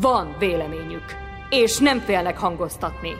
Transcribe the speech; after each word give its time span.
Van 0.00 0.34
véleményük, 0.38 1.04
és 1.50 1.78
nem 1.78 1.98
félnek 1.98 2.38
hangoztatni. 2.38 3.10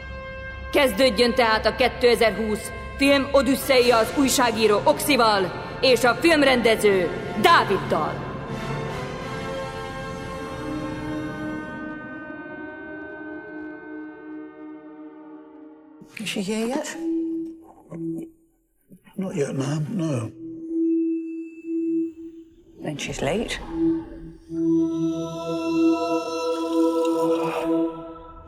Kezdődjön 0.72 1.34
tehát 1.34 1.66
a 1.66 1.74
2020 1.74 2.70
film 2.96 3.28
Odüsszeia 3.32 3.96
az 3.96 4.12
újságíró 4.18 4.80
Oxival 4.84 5.52
és 5.80 6.04
a 6.04 6.14
filmrendező 6.14 7.08
Dáviddal. 7.42 8.32
Is 16.18 16.30
she 16.30 16.42
here 16.42 16.66
yet? 16.66 16.96
Not 19.16 19.36
yet, 19.36 19.56
ma'am. 19.56 19.86
No. 19.96 20.30
Then 22.82 22.96
she's 22.96 23.20
late. 23.20 23.60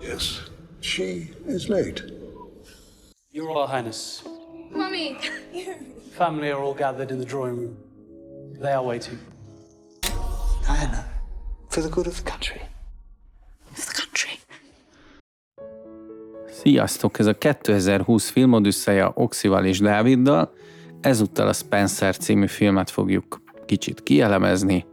Yes, 0.09 0.41
she 0.81 1.31
is 1.47 1.69
late. 1.69 2.03
Your 3.33 3.47
Royal 3.47 3.67
Highness, 3.67 4.23
Mummy! 4.71 5.17
family 6.17 6.51
are 6.51 6.63
all 6.63 6.75
gathered 6.75 7.11
in 7.11 7.19
the 7.19 7.25
drawing 7.25 7.57
room. 7.57 7.77
They 8.61 8.73
are 8.73 8.85
waiting. 8.85 9.19
Diana, 10.67 11.05
for 11.69 11.83
the 11.83 11.89
good 11.89 12.07
of 12.07 12.15
the 12.23 12.31
country. 12.31 12.61
Of 13.71 13.85
the 13.87 13.95
country. 14.03 14.39
Sziasztok! 16.51 17.19
Ez 17.19 17.27
a 17.27 17.35
2020 17.39 18.31
filmodüsszeja 18.31 19.13
Oxival 19.15 19.65
és 19.65 19.79
Dáviddal. 19.79 20.53
Ezúttal 21.01 21.49
a 21.49 21.53
Spencer 21.53 22.17
című 22.17 22.47
filmet 22.47 22.91
fogjuk 22.91 23.43
kicsit 23.67 24.03
kielemezni. 24.03 24.87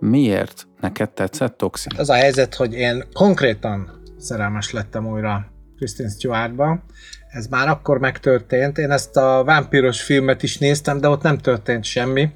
Miért? 0.00 0.66
Neked 0.80 1.10
tetszett, 1.10 1.64
Oxi? 1.64 1.88
Az 1.96 2.10
a 2.10 2.14
helyzet, 2.14 2.54
hogy 2.54 2.74
én 2.74 3.04
konkrétan 3.12 3.97
szerelmes 4.18 4.72
lettem 4.72 5.06
újra 5.06 5.46
Kristen 5.76 6.08
Stewartba. 6.08 6.82
Ez 7.28 7.46
már 7.46 7.68
akkor 7.68 7.98
megtörtént. 7.98 8.78
Én 8.78 8.90
ezt 8.90 9.16
a 9.16 9.42
vámpíros 9.44 10.02
filmet 10.02 10.42
is 10.42 10.58
néztem, 10.58 11.00
de 11.00 11.08
ott 11.08 11.22
nem 11.22 11.38
történt 11.38 11.84
semmi 11.84 12.30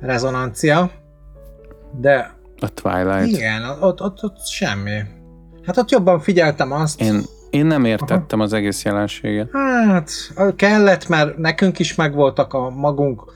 rezonancia. 0.00 0.90
De 2.00 2.34
A 2.60 2.68
Twilight. 2.68 3.36
igen, 3.36 3.62
ott, 3.80 4.00
ott, 4.00 4.22
ott 4.24 4.46
semmi. 4.46 5.00
Hát 5.62 5.76
ott 5.76 5.90
jobban 5.90 6.20
figyeltem 6.20 6.72
azt. 6.72 7.00
Én, 7.00 7.22
én 7.50 7.66
nem 7.66 7.84
értettem 7.84 8.40
az 8.40 8.52
egész 8.52 8.84
jelenséget. 8.84 9.48
Hát, 9.52 10.10
kellett, 10.56 11.08
mert 11.08 11.36
nekünk 11.36 11.78
is 11.78 11.94
megvoltak 11.94 12.54
a 12.54 12.70
magunk 12.70 13.34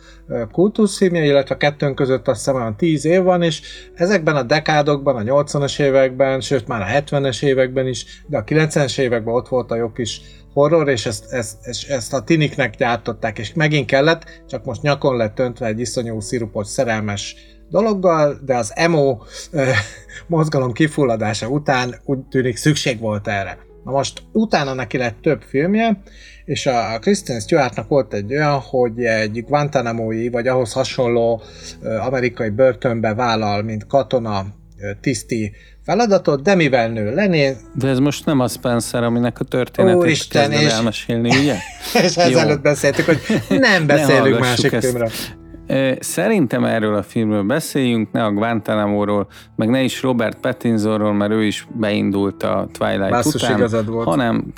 kultuszfilmje, 0.52 1.24
illetve 1.24 1.54
a 1.54 1.58
kettőnk 1.58 1.94
között 1.94 2.28
azt 2.28 2.38
hiszem 2.38 2.54
olyan 2.54 2.76
10 2.76 3.04
év 3.04 3.22
van, 3.22 3.42
és 3.42 3.62
ezekben 3.94 4.36
a 4.36 4.42
dekádokban, 4.42 5.16
a 5.16 5.42
80-as 5.42 5.80
években, 5.80 6.40
sőt 6.40 6.66
már 6.66 6.80
a 6.80 7.00
70-es 7.00 7.44
években 7.44 7.86
is, 7.86 8.24
de 8.26 8.38
a 8.38 8.44
90-es 8.44 8.98
években 8.98 9.34
ott 9.34 9.48
volt 9.48 9.70
a 9.70 9.76
jó 9.76 9.92
kis 9.92 10.20
horror, 10.52 10.88
és 10.88 11.06
ezt, 11.06 11.32
ezt, 11.32 11.56
ezt, 11.62 11.90
ezt 11.90 12.12
a 12.12 12.22
tiniknek 12.22 12.76
gyártották, 12.76 13.38
és 13.38 13.52
megint 13.54 13.86
kellett, 13.86 14.42
csak 14.48 14.64
most 14.64 14.82
nyakon 14.82 15.16
lett 15.16 15.38
öntve 15.38 15.66
egy 15.66 15.80
iszonyú 15.80 16.20
szirupos 16.20 16.66
szerelmes 16.66 17.36
dologgal, 17.68 18.38
de 18.44 18.56
az 18.56 18.72
emo 18.74 19.18
ö, 19.50 19.70
mozgalom 20.26 20.72
kifulladása 20.72 21.48
után 21.48 21.94
úgy 22.04 22.18
tűnik 22.18 22.56
szükség 22.56 23.00
volt 23.00 23.28
erre. 23.28 23.69
Na 23.84 23.90
most 23.90 24.22
utána 24.32 24.74
neki 24.74 24.96
lett 24.96 25.16
több 25.22 25.42
filmje, 25.42 26.02
és 26.44 26.66
a 26.66 26.98
Kristen 27.00 27.40
Stewartnak 27.40 27.88
volt 27.88 28.14
egy 28.14 28.32
olyan, 28.32 28.58
hogy 28.58 29.04
egy 29.04 29.44
Guantanamo-i, 29.44 30.28
vagy 30.28 30.48
ahhoz 30.48 30.72
hasonló 30.72 31.42
amerikai 32.06 32.48
börtönbe 32.48 33.14
vállal, 33.14 33.62
mint 33.62 33.86
katona 33.86 34.46
tiszti 35.00 35.52
feladatot, 35.84 36.42
de 36.42 36.54
mivel 36.54 36.88
nő 36.88 37.14
lené, 37.14 37.56
De 37.74 37.88
ez 37.88 37.98
most 37.98 38.24
nem 38.26 38.40
a 38.40 38.48
Spencer, 38.48 39.02
aminek 39.02 39.40
a 39.40 39.44
történetét 39.44 39.98
Úristen, 39.98 40.42
kezded 40.48 40.66
és- 40.66 40.72
elmesélni, 40.72 41.36
ugye? 41.36 41.54
és 42.04 42.16
ezelőtt 42.16 42.60
beszéltük, 42.62 43.04
hogy 43.04 43.20
nem 43.48 43.86
beszélünk 43.96 44.38
másik 44.38 44.72
ezt. 44.72 44.84
filmről. 44.86 45.10
Szerintem 45.98 46.64
erről 46.64 46.94
a 46.94 47.02
filmről 47.02 47.42
beszéljünk, 47.42 48.12
ne 48.12 48.24
a 48.24 48.32
Guantanamo-ról, 48.32 49.26
meg 49.56 49.68
ne 49.68 49.82
is 49.82 50.02
Robert 50.02 50.40
Pattinsonról, 50.40 51.12
mert 51.12 51.32
ő 51.32 51.44
is 51.44 51.66
beindult 51.72 52.42
a 52.42 52.68
Twilight 52.72 53.10
Basszus, 53.10 53.42
után, 53.42 53.56
igazad 53.56 53.88
volt. 53.88 54.08
hanem, 54.08 54.52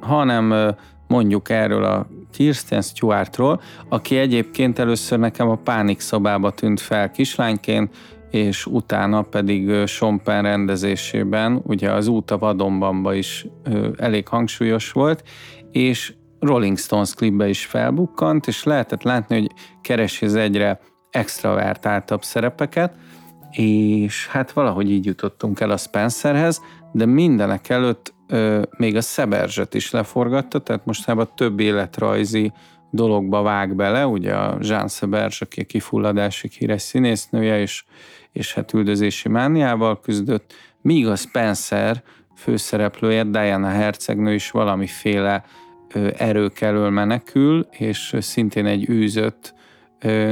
hanem 0.00 0.74
mondjuk 1.06 1.50
erről 1.50 1.84
a 1.84 2.06
Kirsten 2.32 2.82
Stewartról, 2.82 3.60
aki 3.88 4.16
egyébként 4.16 4.78
először 4.78 5.18
nekem 5.18 5.48
a 5.48 5.54
Pánik 5.54 6.00
szobába 6.00 6.50
tűnt 6.50 6.80
fel 6.80 7.10
kislányként, 7.10 7.96
és 8.30 8.66
utána 8.66 9.22
pedig 9.22 9.72
Penn 10.24 10.42
rendezésében, 10.42 11.60
ugye 11.62 11.92
az 11.92 12.06
Út 12.06 12.30
a 12.30 12.38
vadonbanba 12.38 13.14
is 13.14 13.46
elég 13.96 14.28
hangsúlyos 14.28 14.92
volt, 14.92 15.22
és 15.70 16.14
Rolling 16.46 16.78
Stones 16.78 17.14
klipbe 17.14 17.48
is 17.48 17.66
felbukkant, 17.66 18.46
és 18.46 18.64
lehetett 18.64 19.02
látni, 19.02 19.40
hogy 19.40 19.50
keresi 19.80 20.24
az 20.24 20.34
egyre 20.34 20.80
extravertáltabb 21.10 22.22
szerepeket, 22.22 22.94
és 23.50 24.26
hát 24.26 24.52
valahogy 24.52 24.90
így 24.90 25.04
jutottunk 25.04 25.60
el 25.60 25.70
a 25.70 25.76
Spencerhez, 25.76 26.62
de 26.92 27.06
mindenek 27.06 27.68
előtt 27.68 28.14
ö, 28.26 28.62
még 28.76 28.96
a 28.96 29.00
Szeberzset 29.00 29.74
is 29.74 29.90
leforgatta, 29.90 30.58
tehát 30.58 30.86
mostában 30.86 31.30
több 31.34 31.60
életrajzi 31.60 32.52
dologba 32.90 33.42
vág 33.42 33.74
bele, 33.74 34.06
ugye 34.06 34.34
a 34.34 34.58
Jean 34.60 34.88
Szeberzs, 34.88 35.40
aki 35.40 35.60
a 35.60 35.64
kifulladásig 35.64 36.52
híres 36.52 36.82
színésznője, 36.82 37.60
és, 37.60 37.84
és 38.32 38.54
hát 38.54 38.72
üldözési 38.72 39.28
mániával 39.28 40.00
küzdött, 40.00 40.54
míg 40.82 41.06
a 41.06 41.16
Spencer 41.16 42.02
főszereplője, 42.36 43.24
Diana 43.24 43.68
hercegnő 43.68 44.34
is 44.34 44.50
valamiféle 44.50 45.44
erők 46.16 46.60
elől 46.60 46.90
menekül, 46.90 47.66
és 47.70 48.16
szintén 48.18 48.66
egy 48.66 48.90
űzött 48.90 49.54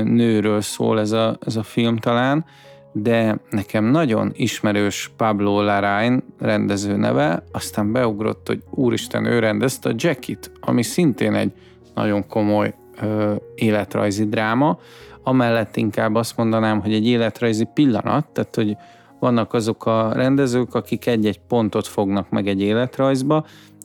nőről 0.04 0.60
szól 0.60 1.00
ez 1.00 1.12
a, 1.12 1.38
ez 1.47 1.56
a 1.56 1.62
film 1.62 1.97
talán, 1.97 2.44
de 2.92 3.38
nekem 3.50 3.84
nagyon 3.84 4.32
ismerős 4.34 5.10
Pablo 5.16 5.62
Larraín 5.62 6.22
rendező 6.38 6.97
neve, 6.97 7.44
aztán 7.53 7.92
beugrott, 7.92 8.47
hogy 8.47 8.62
úristen, 8.70 9.25
ő 9.25 9.38
rendezte 9.38 9.88
a 9.88 9.94
Jackit, 9.97 10.50
ami 10.60 10.82
szintén 10.82 11.34
egy 11.34 11.53
nagyon 11.94 12.26
komoly 12.26 12.75
ö, 13.00 13.34
életrajzi 13.54 14.28
dráma, 14.28 14.78
amellett 15.22 15.76
inkább 15.76 16.15
azt 16.15 16.36
mondanám, 16.36 16.81
hogy 16.81 16.92
egy 16.92 17.06
életrajzi 17.06 17.69
pillanat, 17.75 18.26
tehát 18.28 18.54
hogy 18.54 18.76
vannak 19.19 19.53
azok 19.53 19.86
a 19.86 20.12
rendezők, 20.12 20.75
akik 20.75 21.06
egy-egy 21.06 21.41
pontot 21.48 21.86
fognak 21.86 22.31
meg 22.31 22.48
egy 22.48 22.60
életrajzba, 22.60 23.44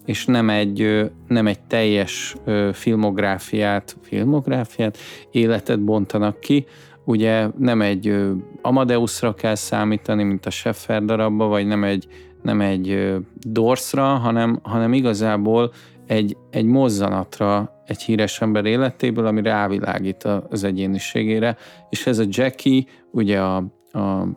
és 0.10 0.26
nem 0.26 0.50
egy, 0.50 1.10
nem 1.28 1.48
egy 1.48 1.60
teljes 1.60 2.36
filmográfiát, 2.74 3.98
filmográfiát, 4.02 4.98
életet 5.32 5.84
bontanak 5.84 6.40
ki, 6.40 6.66
ugye 7.06 7.48
nem 7.58 7.82
egy 7.82 8.18
Amadeusra 8.62 9.34
kell 9.34 9.56
számítani, 9.56 10.24
mint 10.24 10.46
a 10.46 10.50
Scheffer 10.50 11.04
darabba, 11.04 11.46
vagy 11.46 11.68
nem 11.68 11.84
egy, 11.84 12.08
nem 12.42 12.62
egy 12.62 13.16
Dorsra, 13.36 14.04
hanem, 14.04 14.60
hanem 14.64 14.94
igazából 14.94 15.72
egy, 16.08 16.38
egy 16.50 16.66
mozzanatra 16.66 17.82
egy 17.86 18.02
híres 18.02 18.42
ember 18.42 18.66
életéből, 18.66 19.26
ami 19.26 19.42
rávilágít 19.42 20.24
az 20.50 20.64
egyéniségére, 20.64 21.58
és 21.90 22.08
ez 22.08 22.20
a 22.20 22.26
Jackie, 22.28 22.84
ugye 23.12 23.40
a, 23.42 23.56
a 23.92 24.28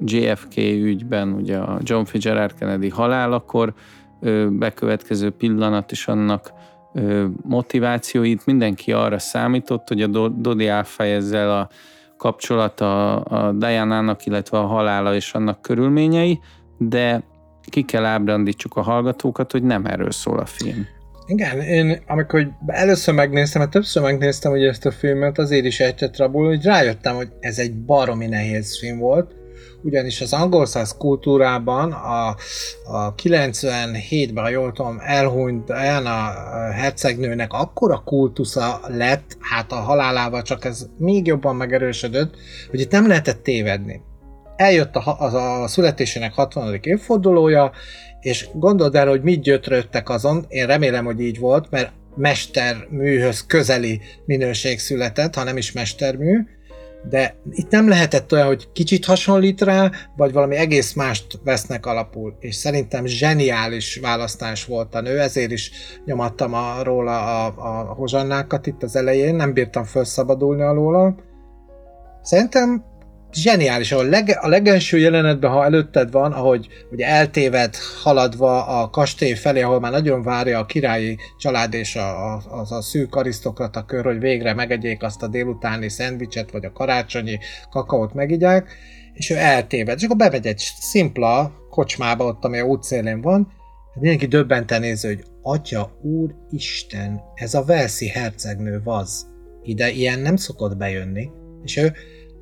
JFK 0.00 0.56
ügyben, 0.56 1.32
ugye 1.32 1.56
a 1.56 1.78
John 1.82 2.04
Fitzgerald 2.04 2.54
Kennedy 2.54 2.88
halálakor 2.88 3.74
bekövetkező 4.48 5.30
pillanat 5.30 5.90
és 5.90 6.06
annak 6.06 6.52
motivációit 7.42 8.46
mindenki 8.46 8.92
arra 8.92 9.18
számított, 9.18 9.88
hogy 9.88 10.02
a 10.02 10.06
Do- 10.06 10.40
Dodi 10.40 10.66
elfejezzel 10.66 11.50
a 11.50 11.68
kapcsolata 12.16 13.16
a 13.16 13.52
Diana-nak, 13.52 14.26
illetve 14.26 14.58
a 14.58 14.66
halála 14.66 15.14
és 15.14 15.32
annak 15.32 15.62
körülményei, 15.62 16.40
de 16.78 17.22
ki 17.62 17.82
kell 17.82 18.04
ábrándítsuk 18.04 18.76
a 18.76 18.82
hallgatókat, 18.82 19.52
hogy 19.52 19.62
nem 19.62 19.84
erről 19.84 20.10
szól 20.10 20.38
a 20.38 20.46
film. 20.46 20.86
Igen, 21.26 21.60
én 21.60 22.02
amikor 22.06 22.50
először 22.66 23.14
megnéztem, 23.14 23.60
mert 23.60 23.72
többször 23.72 24.02
megnéztem 24.02 24.50
hogy 24.50 24.64
ezt 24.64 24.86
a 24.86 24.90
filmet, 24.90 25.38
azért 25.38 25.64
is 25.64 25.80
ejtett 25.80 26.16
rabul, 26.16 26.46
hogy 26.46 26.64
rájöttem, 26.64 27.16
hogy 27.16 27.28
ez 27.40 27.58
egy 27.58 27.74
baromi 27.74 28.26
nehéz 28.26 28.78
film 28.78 28.98
volt, 28.98 29.34
ugyanis 29.82 30.20
az 30.20 30.32
angol 30.32 30.66
száz 30.66 30.96
kultúrában 30.96 31.92
a, 31.92 32.28
a 32.84 33.14
97-ben, 33.14 34.44
ha 34.44 34.50
jól 34.50 34.72
tudom, 34.72 34.98
elhunyt 35.00 35.64
Diana 35.64 36.32
hercegnőnek 36.72 37.52
akkora 37.52 38.02
kultusza 38.04 38.80
lett, 38.86 39.36
hát 39.40 39.72
a 39.72 39.80
halálával 39.80 40.42
csak 40.42 40.64
ez 40.64 40.86
még 40.98 41.26
jobban 41.26 41.56
megerősödött, 41.56 42.34
hogy 42.70 42.80
itt 42.80 42.90
nem 42.90 43.08
lehetett 43.08 43.42
tévedni. 43.42 44.00
Eljött 44.56 44.96
a, 44.96 45.20
a, 45.20 45.62
a 45.62 45.68
születésének 45.68 46.32
60. 46.32 46.78
évfordulója, 46.82 47.72
és 48.20 48.48
gondold 48.54 48.94
el, 48.94 49.08
hogy 49.08 49.22
mit 49.22 49.42
gyötrődtek 49.42 50.08
azon, 50.08 50.44
én 50.48 50.66
remélem, 50.66 51.04
hogy 51.04 51.20
így 51.20 51.38
volt, 51.38 51.70
mert 51.70 51.92
mesterműhöz 52.16 53.46
közeli 53.46 54.00
minőség 54.24 54.78
született, 54.78 55.34
ha 55.34 55.44
nem 55.44 55.56
is 55.56 55.72
mestermű, 55.72 56.38
de 57.08 57.36
itt 57.50 57.70
nem 57.70 57.88
lehetett 57.88 58.32
olyan, 58.32 58.46
hogy 58.46 58.72
kicsit 58.72 59.04
hasonlít 59.04 59.60
rá, 59.60 59.90
vagy 60.16 60.32
valami 60.32 60.56
egész 60.56 60.92
mást 60.92 61.26
vesznek 61.44 61.86
alapul, 61.86 62.36
és 62.40 62.54
szerintem 62.54 63.06
zseniális 63.06 63.96
választás 63.96 64.64
volt 64.64 64.94
a 64.94 65.00
nő, 65.00 65.20
ezért 65.20 65.50
is 65.50 65.70
nyomattam 66.04 66.54
a, 66.54 66.82
róla 66.82 67.44
a, 67.44 67.54
a 67.56 67.94
hozsannákat 67.94 68.66
itt 68.66 68.82
az 68.82 68.96
elején, 68.96 69.34
nem 69.34 69.52
bírtam 69.52 69.84
felszabadulni 69.84 70.62
alóla. 70.62 71.14
Szerintem 72.22 72.84
zseniális, 73.32 73.92
ahol 73.92 74.08
leg, 74.08 74.38
a 74.40 74.48
legelső 74.48 74.98
jelenetben, 74.98 75.50
ha 75.50 75.64
előtted 75.64 76.10
van, 76.10 76.32
ahogy 76.32 76.68
ugye 76.90 77.06
eltéved 77.06 77.76
haladva 78.02 78.66
a 78.66 78.90
kastély 78.90 79.34
felé, 79.34 79.60
ahol 79.62 79.80
már 79.80 79.92
nagyon 79.92 80.22
várja 80.22 80.58
a 80.58 80.66
királyi 80.66 81.18
család 81.38 81.74
és 81.74 81.96
a, 81.96 82.34
a, 82.34 82.42
az 82.50 82.72
a 82.72 82.82
szűk 82.82 83.14
arisztokrata 83.14 83.84
kör, 83.84 84.04
hogy 84.04 84.18
végre 84.18 84.54
megegyék 84.54 85.02
azt 85.02 85.22
a 85.22 85.28
délutáni 85.28 85.88
szendvicset, 85.88 86.50
vagy 86.50 86.64
a 86.64 86.72
karácsonyi 86.72 87.38
kakaót 87.70 88.14
megigyák, 88.14 88.70
és 89.12 89.30
ő 89.30 89.36
eltéved. 89.36 89.98
És 89.98 90.04
akkor 90.04 90.16
bemegy 90.16 90.46
egy 90.46 90.58
szimpla 90.80 91.52
kocsmába 91.70 92.24
ott, 92.24 92.44
ami 92.44 92.58
a 92.58 92.64
útszélén 92.64 93.20
van, 93.20 93.56
mindenki 94.00 94.26
döbbenten 94.26 94.80
néző, 94.80 95.08
hogy 95.08 95.24
Atya, 95.42 95.98
Úr 96.02 96.34
Isten, 96.50 97.20
ez 97.34 97.54
a 97.54 97.64
Velszi 97.64 98.08
hercegnő 98.08 98.80
vaz. 98.84 99.26
Ide 99.62 99.90
ilyen 99.90 100.18
nem 100.18 100.36
szokott 100.36 100.76
bejönni. 100.76 101.30
És 101.62 101.76
ő 101.76 101.92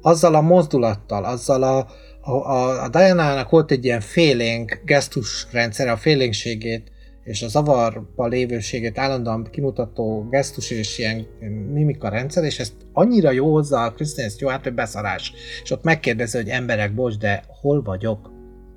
azzal 0.00 0.34
a 0.34 0.40
mozdulattal, 0.40 1.24
azzal 1.24 1.62
a, 1.62 1.86
a, 2.30 2.82
a, 2.84 2.88
Diana-nak 2.88 3.50
volt 3.50 3.70
egy 3.70 3.84
ilyen 3.84 4.00
félénk 4.00 4.80
gesztusrendszer, 4.84 5.88
a 5.88 5.96
félénkségét 5.96 6.90
és 7.26 7.42
a 7.42 7.48
zavarba 7.48 8.26
lévőségét 8.26 8.98
állandóan 8.98 9.48
kimutató 9.50 10.26
gesztus 10.30 10.70
és 10.70 10.98
ilyen 10.98 11.26
mimika 11.72 12.08
rendszer, 12.08 12.44
és 12.44 12.58
ezt 12.58 12.72
annyira 12.92 13.30
jó 13.30 13.52
hozzá 13.52 13.86
a 13.86 13.92
Kristen 13.92 14.28
Stewart, 14.28 14.62
hogy 14.62 14.74
beszarás. 14.74 15.32
És 15.62 15.70
ott 15.70 15.82
megkérdezi, 15.82 16.36
hogy 16.36 16.48
emberek, 16.48 16.94
bocs, 16.94 17.18
de 17.18 17.44
hol 17.60 17.82
vagyok? 17.82 18.30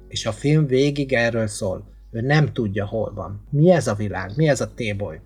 És 0.07 0.25
a 0.25 0.31
film 0.31 0.68
végig 0.68 1.13
erről 1.13 1.48
szól. 1.48 1.83
Ő 2.12 2.22
nem 2.22 2.54
tudja, 2.54 2.86
hol 2.86 3.13
van. 3.15 3.48
Mi 3.50 3.72
ez 3.72 3.88
a 3.88 3.94
világ? 3.94 4.31
Mi 4.36 4.48
ez 4.48 4.62
a 4.62 4.74
téboly? 4.74 5.22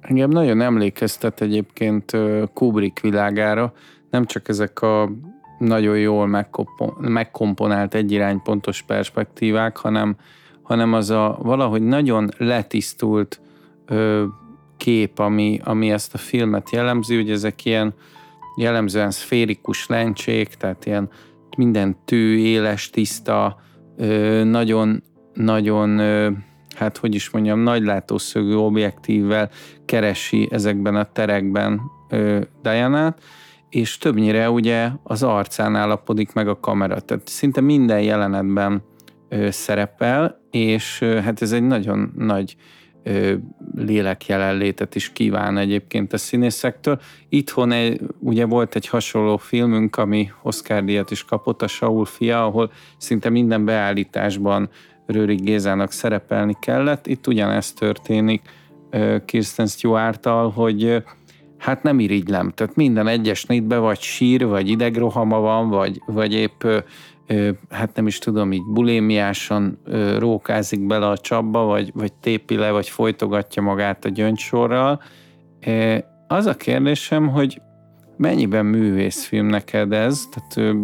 Engem 0.00 0.30
nagyon 0.30 0.60
emlékeztet 0.60 1.40
egyébként 1.40 2.12
Kubrick 2.54 3.00
világára, 3.00 3.72
nem 4.10 4.26
csak 4.26 4.48
ezek 4.48 4.82
a 4.82 5.10
nagyon 5.58 5.98
jól 5.98 6.48
megkomponált 7.00 7.94
egyiránypontos 7.94 8.82
perspektívák, 8.82 9.76
hanem, 9.76 10.16
hanem 10.62 10.92
az 10.92 11.10
a 11.10 11.38
valahogy 11.42 11.82
nagyon 11.82 12.28
letisztult 12.38 13.40
ö, 13.86 14.24
kép, 14.76 15.18
ami, 15.18 15.60
ami 15.64 15.90
ezt 15.90 16.14
a 16.14 16.18
filmet 16.18 16.70
jellemzi, 16.70 17.14
hogy 17.14 17.30
ezek 17.30 17.64
ilyen 17.64 17.94
jellemzően 18.56 19.10
szférikus 19.10 19.86
lencsék, 19.86 20.48
tehát 20.48 20.86
ilyen 20.86 21.08
minden 21.56 21.96
tű, 22.04 22.36
éles, 22.38 22.90
tiszta, 22.90 23.60
ö, 23.96 24.44
nagyon, 24.44 25.02
nagyon, 25.34 25.98
ö, 25.98 26.30
hát 26.76 26.96
hogy 26.96 27.14
is 27.14 27.30
mondjam, 27.30 27.60
nagy 27.60 27.82
látószögű 27.82 28.54
objektívvel 28.54 29.50
keresi 29.84 30.48
ezekben 30.50 30.96
a 30.96 31.12
terekben 31.12 31.80
Diana-t, 32.62 33.22
és 33.70 33.98
többnyire 33.98 34.50
ugye 34.50 34.88
az 35.02 35.22
arcán 35.22 35.76
állapodik 35.76 36.32
meg 36.32 36.48
a 36.48 36.60
kamera, 36.60 37.00
tehát 37.00 37.28
szinte 37.28 37.60
minden 37.60 38.00
jelenetben 38.00 38.82
ö, 39.28 39.50
szerepel, 39.50 40.40
és 40.50 41.00
ö, 41.00 41.20
hát 41.20 41.42
ez 41.42 41.52
egy 41.52 41.62
nagyon 41.62 42.12
nagy 42.16 42.56
ö, 43.02 43.34
lélek 43.74 44.26
jelenlétet 44.26 44.94
is 44.94 45.12
kíván 45.12 45.58
egyébként 45.58 46.12
a 46.12 46.18
színészektől. 46.18 47.00
Itthon 47.28 47.72
egy, 47.72 48.00
ugye 48.18 48.44
volt 48.44 48.74
egy 48.74 48.88
hasonló 48.88 49.36
filmünk, 49.36 49.96
ami 49.96 50.30
Oscar 50.42 50.84
díjat 50.84 51.10
is 51.10 51.24
kapott, 51.24 51.62
a 51.62 51.66
Saul 51.66 52.04
fia, 52.04 52.44
ahol 52.44 52.72
szinte 52.96 53.28
minden 53.28 53.64
beállításban 53.64 54.68
Rőrik 55.06 55.40
Gézának 55.40 55.92
szerepelni 55.92 56.56
kellett. 56.60 57.06
Itt 57.06 57.26
ugyanezt 57.26 57.78
történik 57.78 58.42
Kirsten 59.24 59.66
Stewart-tal, 59.66 60.50
hogy 60.50 61.02
hát 61.60 61.82
nem 61.82 61.98
irigylem. 61.98 62.50
Tehát 62.50 62.76
minden 62.76 63.06
egyes 63.06 63.44
nétbe 63.44 63.78
vagy 63.78 64.00
sír, 64.00 64.46
vagy 64.46 64.68
idegrohama 64.68 65.40
van, 65.40 65.68
vagy, 65.68 66.02
vagy 66.06 66.32
épp 66.32 66.64
hát 67.70 67.94
nem 67.94 68.06
is 68.06 68.18
tudom, 68.18 68.52
így 68.52 68.64
bulémiásan 68.72 69.78
rókázik 70.18 70.86
bele 70.86 71.08
a 71.08 71.18
csapba, 71.18 71.64
vagy, 71.64 71.90
vagy 71.94 72.12
tépi 72.12 72.56
le, 72.56 72.70
vagy 72.70 72.88
folytogatja 72.88 73.62
magát 73.62 74.04
a 74.04 74.08
gyöngysorral. 74.08 75.02
Az 76.28 76.46
a 76.46 76.56
kérdésem, 76.56 77.28
hogy 77.28 77.60
mennyiben 78.16 78.66
művészfilm 78.66 79.46
neked 79.46 79.92
ez, 79.92 80.28
tehát 80.30 80.76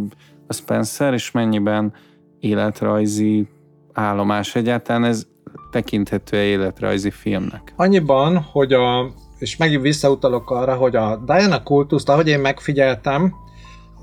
a 0.47 0.53
Spencer, 0.53 1.13
és 1.13 1.31
mennyiben 1.31 1.93
életrajzi 2.41 3.47
állomás 3.93 4.55
egyáltalán 4.55 5.05
ez 5.05 5.27
tekinthető 5.71 6.37
életrajzi 6.37 7.11
filmnek? 7.11 7.73
Annyiban, 7.77 8.39
hogy 8.39 8.73
a 8.73 9.13
és 9.39 9.57
megint 9.57 9.83
visszautalok 9.83 10.51
arra, 10.51 10.75
hogy 10.75 10.97
a 10.97 11.17
Diana 11.17 11.63
kultuszt, 11.63 12.09
ahogy 12.09 12.29
én 12.29 12.41
megfigyeltem, 12.41 13.35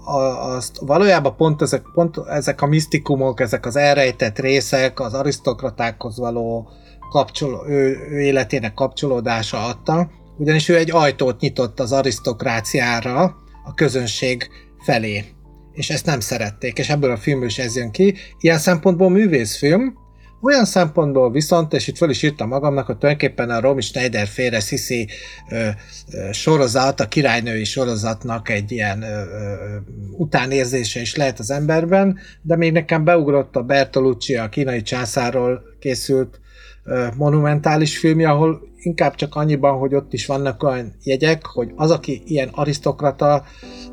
azt 0.05 0.79
valójában 0.79 1.35
pont 1.35 1.61
ezek, 1.61 1.85
pont 1.93 2.17
ezek 2.17 2.61
a 2.61 2.65
misztikumok, 2.65 3.39
ezek 3.39 3.65
az 3.65 3.75
elrejtett 3.75 4.39
részek, 4.39 4.99
az 4.99 5.13
arisztokratákhoz 5.13 6.17
való 6.17 6.69
kapcsoló, 7.09 7.65
ő, 7.67 7.97
ő 8.09 8.19
életének 8.19 8.73
kapcsolódása 8.73 9.65
adta, 9.65 10.11
ugyanis 10.37 10.69
ő 10.69 10.77
egy 10.77 10.91
ajtót 10.91 11.39
nyitott 11.39 11.79
az 11.79 11.91
arisztokráciára 11.91 13.23
a 13.63 13.73
közönség 13.75 14.49
felé. 14.83 15.23
És 15.71 15.89
ezt 15.89 16.05
nem 16.05 16.19
szerették, 16.19 16.77
és 16.77 16.89
ebből 16.89 17.11
a 17.11 17.17
filmből 17.17 17.47
is 17.47 17.59
ez 17.59 17.75
jön 17.75 17.91
ki. 17.91 18.15
Ilyen 18.39 18.57
szempontból 18.57 19.09
művészfilm, 19.09 19.97
olyan 20.43 20.65
szempontból 20.65 21.31
viszont, 21.31 21.73
és 21.73 21.87
itt 21.87 21.97
fel 21.97 22.09
is 22.09 22.23
írtam 22.23 22.47
magamnak, 22.47 22.85
hogy 22.85 22.97
tulajdonképpen 22.97 23.49
a 23.49 23.59
Romy 23.59 23.81
Schneider 23.81 24.27
félre 24.27 24.59
Sisi 24.59 25.07
ö, 25.49 25.67
ö, 26.11 26.31
sorozat, 26.31 26.99
a 26.99 27.07
királynői 27.07 27.63
sorozatnak 27.63 28.49
egy 28.49 28.71
ilyen 28.71 29.01
ö, 29.01 29.05
ö, 29.05 29.75
utánérzése 30.17 31.01
is 31.01 31.15
lehet 31.15 31.39
az 31.39 31.51
emberben, 31.51 32.17
de 32.41 32.55
még 32.55 32.71
nekem 32.71 33.03
beugrott 33.03 33.55
a 33.55 33.63
Bertolucci, 33.63 34.35
a 34.35 34.49
kínai 34.49 34.81
császárról 34.81 35.61
készült 35.79 36.39
ö, 36.83 37.07
monumentális 37.17 37.97
filmje, 37.97 38.29
ahol 38.29 38.61
inkább 38.77 39.15
csak 39.15 39.35
annyiban, 39.35 39.77
hogy 39.77 39.95
ott 39.95 40.13
is 40.13 40.25
vannak 40.25 40.63
olyan 40.63 40.93
jegyek, 41.03 41.45
hogy 41.45 41.71
az, 41.75 41.91
aki 41.91 42.21
ilyen 42.25 42.49
arisztokrata, 42.51 43.45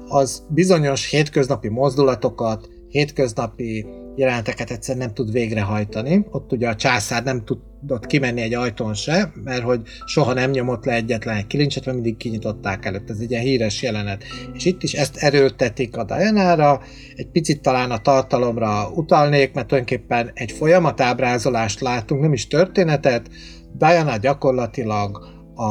az 0.09 0.42
bizonyos 0.49 1.07
hétköznapi 1.11 1.69
mozdulatokat, 1.69 2.69
hétköznapi 2.90 3.87
jeleneteket 4.16 4.70
egyszer 4.70 4.97
nem 4.97 5.14
tud 5.14 5.32
végrehajtani. 5.32 6.26
Ott 6.30 6.52
ugye 6.52 6.68
a 6.68 6.76
császár 6.76 7.25
nem 7.25 7.44
tudott 7.44 8.06
kimenni 8.06 8.40
egy 8.40 8.54
ajtón 8.54 8.94
se, 8.94 9.32
mert 9.44 9.62
hogy 9.62 9.80
soha 10.04 10.32
nem 10.32 10.50
nyomott 10.50 10.85
le 10.85 10.92
egyetlen 10.92 11.37
egy 11.37 11.47
kilincset, 11.47 11.85
mert 11.85 11.97
mindig 11.97 12.16
kinyitották 12.16 12.85
előtt. 12.85 13.11
Ez 13.11 13.18
egy 13.20 13.30
ilyen 13.30 13.42
híres 13.42 13.82
jelenet. 13.82 14.25
És 14.52 14.64
itt 14.64 14.82
is 14.82 14.92
ezt 14.92 15.16
erőltetik 15.16 15.97
a 15.97 16.04
Diana-ra, 16.04 16.80
egy 17.14 17.28
picit 17.28 17.62
talán 17.62 17.90
a 17.90 17.99
tartalomra 17.99 18.90
utalnék, 18.94 19.52
mert 19.52 19.66
tulajdonképpen 19.66 20.30
egy 20.35 20.52
folyamatábrázolást 20.52 21.80
látunk, 21.80 22.20
nem 22.20 22.32
is 22.32 22.47
történetet. 22.47 23.30
Diana 23.78 24.16
gyakorlatilag 24.16 25.18
a, 25.54 25.64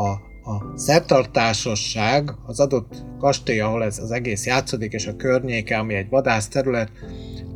a 0.00 0.30
a 0.44 0.78
szertartásosság, 0.78 2.34
az 2.46 2.60
adott 2.60 3.04
kastély, 3.18 3.60
ahol 3.60 3.84
ez 3.84 3.98
az 3.98 4.10
egész 4.10 4.46
játszódik, 4.46 4.92
és 4.92 5.06
a 5.06 5.16
környéke, 5.16 5.78
ami 5.78 5.94
egy 5.94 6.08
vadász 6.08 6.48
terület, 6.48 6.90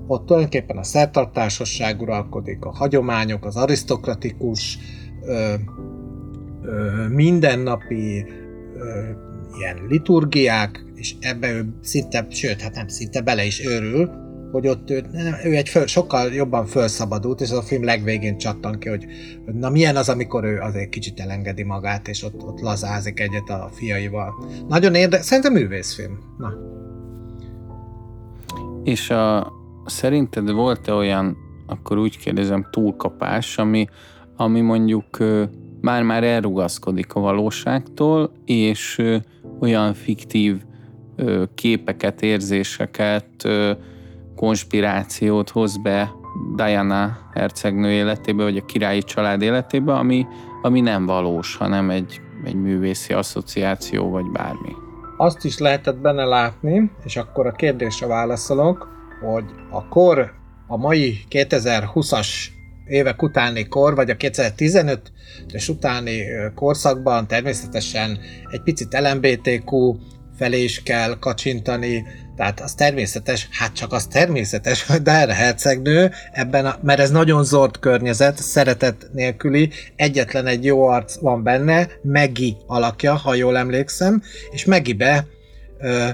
ott 0.07 0.26
tulajdonképpen 0.26 0.76
a 0.76 0.83
szertartásosság 0.83 2.00
uralkodik, 2.00 2.64
a 2.64 2.71
hagyományok, 2.71 3.45
az 3.45 3.57
arisztokratikus, 3.57 4.78
ö, 5.23 5.55
ö, 6.62 7.09
mindennapi 7.09 8.26
ö, 8.76 9.11
ilyen 9.59 9.87
liturgiák, 9.88 10.85
és 10.95 11.14
ebbe 11.21 11.52
ő 11.52 11.75
szinte, 11.83 12.26
sőt, 12.31 12.61
hát 12.61 12.75
nem 12.75 12.88
szinte 12.88 13.21
bele 13.21 13.45
is 13.45 13.66
őrül, 13.66 14.11
hogy 14.53 14.69
ott 14.69 14.91
ő, 14.91 15.05
ő 15.45 15.55
egy 15.55 15.69
föl, 15.69 15.87
sokkal 15.87 16.33
jobban 16.33 16.67
felszabadult, 16.67 17.41
és 17.41 17.50
az 17.50 17.57
a 17.57 17.62
film 17.62 17.85
legvégén 17.85 18.38
csattan 18.38 18.79
ki, 18.79 18.88
hogy 18.88 19.07
na 19.45 19.71
milyen 19.71 19.97
az, 19.97 20.09
amikor 20.09 20.45
ő 20.45 20.59
azért 20.61 20.88
kicsit 20.88 21.21
elengedi 21.21 21.62
magát, 21.62 22.09
és 22.09 22.23
ott, 22.23 22.43
ott 22.43 22.61
lazázik 22.61 23.21
egyet 23.21 23.49
a 23.49 23.71
fiaival. 23.73 24.35
Nagyon 24.69 24.95
érdekes, 24.95 25.25
szerintem 25.25 25.53
művészfilm. 25.53 26.19
Na. 26.38 26.53
És 28.85 29.11
a, 29.11 29.53
szerinted 29.85 30.50
volt-e 30.50 30.93
olyan, 30.93 31.37
akkor 31.67 31.99
úgy 31.99 32.19
kérdezem, 32.19 32.69
túlkapás, 32.71 33.59
ami, 33.59 33.87
ami 34.37 34.61
mondjuk 34.61 35.19
már-már 35.81 36.25
elrugaszkodik 36.25 37.15
a 37.15 37.21
valóságtól, 37.21 38.33
és 38.45 39.03
olyan 39.61 39.95
fiktív 39.95 40.62
képeket, 41.55 42.23
érzéseket, 42.23 43.49
konspirációt 44.37 45.50
hoz 45.50 45.76
be 45.76 46.12
Diana 46.57 47.19
hercegnő 47.35 47.90
életébe, 47.90 48.43
vagy 48.43 48.57
a 48.57 48.64
királyi 48.64 49.02
család 49.02 49.43
életébe, 49.43 49.95
ami, 49.95 50.26
ami 50.62 50.81
nem 50.81 51.07
valós, 51.07 51.57
hanem 51.57 51.90
egy, 51.90 52.21
egy 52.45 52.55
művészi 52.55 53.12
asszociáció, 53.12 54.11
vagy 54.11 54.31
bármi. 54.33 54.73
Azt 55.16 55.45
is 55.45 55.59
lehetett 55.59 55.97
benne 55.97 56.25
látni, 56.25 56.90
és 57.05 57.16
akkor 57.16 57.47
a 57.47 57.52
kérdésre 57.52 58.07
válaszolok, 58.07 58.88
hogy 59.21 59.45
a 59.71 59.88
kor, 59.88 60.33
a 60.66 60.76
mai 60.76 61.19
2020-as 61.31 62.28
évek 62.87 63.23
utáni 63.23 63.69
kor, 63.69 63.95
vagy 63.95 64.11
a 64.11 64.16
2015 64.16 65.12
és 65.52 65.69
utáni 65.69 66.23
korszakban 66.55 67.26
természetesen 67.26 68.19
egy 68.50 68.62
picit 68.62 68.99
LMBTQ 68.99 69.97
felé 70.37 70.62
is 70.62 70.83
kell 70.83 71.19
kacsintani, 71.19 72.05
tehát 72.37 72.61
az 72.61 72.75
természetes, 72.75 73.49
hát 73.50 73.73
csak 73.73 73.93
az 73.93 74.07
természetes, 74.07 74.87
hogy 74.87 75.02
Diana 75.02 75.33
hercegnő 75.33 76.11
ebben, 76.33 76.66
a, 76.66 76.78
mert 76.83 77.00
ez 77.00 77.11
nagyon 77.11 77.45
zord 77.45 77.78
környezet, 77.78 78.43
szeretet 78.43 79.09
nélküli, 79.12 79.71
egyetlen 79.97 80.47
egy 80.47 80.64
jó 80.64 80.88
arc 80.88 81.19
van 81.21 81.43
benne, 81.43 81.88
Megi 82.02 82.57
alakja, 82.66 83.14
ha 83.14 83.35
jól 83.35 83.57
emlékszem, 83.57 84.23
és 84.50 84.64
Megibe 84.64 85.26
ö, 85.78 86.09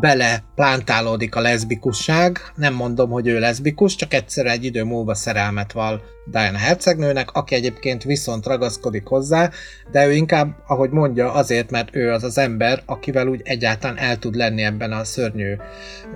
bele 0.00 0.42
plántálódik 0.54 1.34
a 1.34 1.40
leszbikusság. 1.40 2.38
Nem 2.54 2.74
mondom, 2.74 3.10
hogy 3.10 3.26
ő 3.26 3.38
leszbikus, 3.38 3.94
csak 3.94 4.14
egyszer 4.14 4.46
egy 4.46 4.64
idő 4.64 4.84
múlva 4.84 5.14
szerelmet 5.14 5.72
val 5.72 6.02
Diana 6.30 6.58
hercegnőnek, 6.58 7.30
aki 7.32 7.54
egyébként 7.54 8.02
viszont 8.02 8.46
ragaszkodik 8.46 9.06
hozzá, 9.06 9.50
de 9.90 10.06
ő 10.06 10.12
inkább, 10.12 10.56
ahogy 10.66 10.90
mondja, 10.90 11.32
azért, 11.32 11.70
mert 11.70 11.96
ő 11.96 12.12
az 12.12 12.24
az 12.24 12.38
ember, 12.38 12.82
akivel 12.86 13.28
úgy 13.28 13.40
egyáltalán 13.44 13.98
el 13.98 14.18
tud 14.18 14.34
lenni 14.34 14.62
ebben 14.62 14.92
a 14.92 15.04
szörnyű 15.04 15.56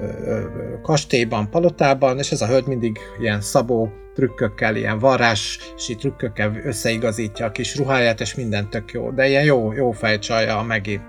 ö, 0.01 0.41
kastélyban, 0.83 1.51
palotában, 1.51 2.19
és 2.19 2.33
ez 2.33 2.41
a 2.41 2.47
hölgy 2.47 2.67
mindig 2.67 2.99
ilyen 3.21 3.41
szabó 3.41 3.91
trükkökkel, 4.15 4.77
ilyen 4.77 4.99
varrási 4.99 5.95
trükkökkel 5.99 6.61
összeigazítja 6.65 7.47
a 7.47 7.51
kis 7.51 7.77
ruháját, 7.77 8.21
és 8.21 8.35
minden 8.35 8.71
tök 8.71 8.93
jó. 8.93 9.11
De 9.11 9.29
ilyen 9.29 9.45
jó, 9.45 9.73
jó 9.73 9.91
fejcsalja 9.91 10.59
a 10.59 10.63
Megi. 10.63 11.01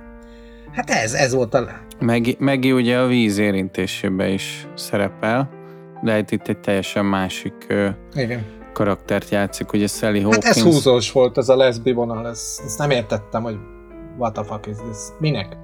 Hát 0.73 0.89
ez, 0.89 1.13
ez 1.13 1.33
volt 1.33 1.53
a 1.53 1.69
Megi, 1.99 2.35
Megi 2.39 2.71
ugye 2.71 2.97
a 2.99 3.07
víz 3.07 3.37
érintésében 3.37 4.29
is 4.29 4.67
szerepel, 4.75 5.49
de 6.03 6.17
itt, 6.17 6.31
itt 6.31 6.47
egy 6.47 6.59
teljesen 6.59 7.05
másik 7.05 7.53
Igen. 8.13 8.45
karaktert 8.73 9.29
játszik, 9.29 9.73
ugye 9.73 9.87
Sally 9.87 10.21
Hát 10.21 10.31
Hawkins. 10.33 10.55
ez 10.55 10.61
húzós 10.61 11.11
volt, 11.11 11.37
ez 11.37 11.49
a 11.49 11.55
leszbi 11.55 11.91
vonal, 11.91 12.27
ez, 12.27 12.59
ezt 12.65 12.77
nem 12.77 12.89
értettem, 12.89 13.43
hogy 13.43 13.57
what 14.17 14.33
the 14.33 14.43
fuck 14.43 14.67
is 14.67 14.75
this? 14.75 14.97
Minek? 15.19 15.57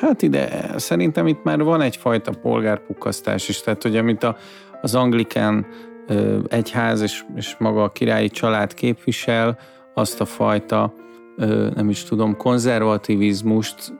Hát 0.00 0.22
ide, 0.22 0.74
szerintem 0.76 1.26
itt 1.26 1.42
már 1.42 1.62
van 1.62 1.80
egyfajta 1.80 2.32
polgárpukkasztás 2.42 3.48
is, 3.48 3.60
tehát 3.60 3.82
hogy 3.82 3.96
amit 3.96 4.22
a, 4.22 4.36
az 4.82 4.94
anglikán 4.94 5.66
ö, 6.06 6.38
egyház 6.48 7.00
és, 7.00 7.22
és 7.36 7.54
maga 7.58 7.82
a 7.82 7.92
királyi 7.92 8.28
család 8.28 8.74
képvisel, 8.74 9.58
azt 9.94 10.20
a 10.20 10.24
fajta, 10.24 10.92
ö, 11.36 11.68
nem 11.74 11.88
is 11.88 12.04
tudom, 12.04 12.36
konzervativizmust 12.36 13.92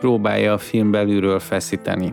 próbálja 0.00 0.52
a 0.52 0.58
film 0.58 0.90
belülről 0.90 1.38
feszíteni. 1.38 2.12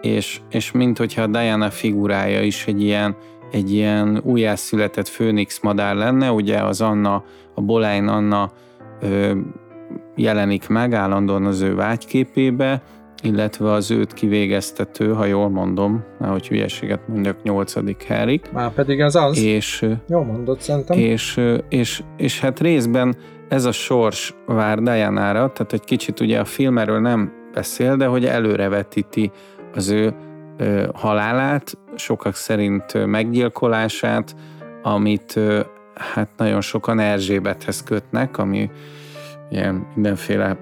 És, 0.00 0.40
és 0.50 0.72
mint 0.72 0.98
hogyha 0.98 1.26
Diana 1.26 1.70
figurája 1.70 2.42
is 2.42 2.66
egy 2.66 2.82
ilyen, 2.82 3.16
egy 3.50 3.72
ilyen 3.72 4.20
újjászületett 4.24 5.08
főnix 5.08 5.60
madár 5.60 5.94
lenne, 5.94 6.32
ugye 6.32 6.58
az 6.58 6.80
Anna, 6.80 7.24
a 7.54 7.60
Bolány 7.60 8.06
Anna 8.06 8.50
ö, 9.00 9.32
jelenik 10.16 10.68
meg 10.68 10.94
állandóan 10.94 11.44
az 11.44 11.60
ő 11.60 11.74
vágyképébe, 11.74 12.82
illetve 13.22 13.72
az 13.72 13.90
őt 13.90 14.14
kivégeztető, 14.14 15.12
ha 15.12 15.24
jól 15.24 15.48
mondom, 15.48 16.04
hogy 16.18 16.48
hülyeséget 16.48 17.08
mondjak, 17.08 17.42
nyolcadik 17.42 18.02
Herik. 18.02 18.52
Már 18.52 18.72
pedig 18.72 19.00
ez 19.00 19.14
az. 19.14 19.38
És, 19.42 19.86
Jó 20.08 20.22
mondott 20.22 20.60
szerintem. 20.60 20.98
és, 20.98 21.40
és, 21.68 22.02
és 22.16 22.40
hát 22.40 22.60
részben 22.60 23.16
ez 23.48 23.64
a 23.64 23.72
sors 23.72 24.34
vár 24.46 24.78
Diana-ra, 24.78 25.52
tehát 25.52 25.72
egy 25.72 25.84
kicsit 25.84 26.20
ugye 26.20 26.40
a 26.40 26.44
film 26.44 26.78
erről 26.78 27.00
nem 27.00 27.32
beszél, 27.52 27.96
de 27.96 28.06
hogy 28.06 28.24
előrevetíti 28.24 29.30
az 29.74 29.88
ő 29.88 30.14
ö, 30.56 30.88
halálát, 30.94 31.78
sokak 31.96 32.34
szerint 32.34 33.06
meggyilkolását, 33.06 34.34
amit 34.82 35.36
ö, 35.36 35.60
hát 36.14 36.28
nagyon 36.36 36.60
sokan 36.60 36.98
Erzsébethez 36.98 37.82
kötnek, 37.82 38.38
ami 38.38 38.70
ilyen 39.50 39.86
mindenféle 39.94 40.56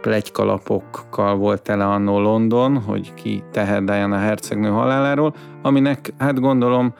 plegykalapokkal 0.00 1.36
volt 1.36 1.62
tele 1.62 1.84
annó 1.84 2.20
London, 2.20 2.78
hogy 2.78 3.14
ki 3.14 3.42
tehet 3.52 3.84
Diana 3.84 4.18
hercegnő 4.18 4.68
haláláról, 4.68 5.34
aminek 5.62 6.12
hát 6.18 6.40
gondolom 6.40 6.94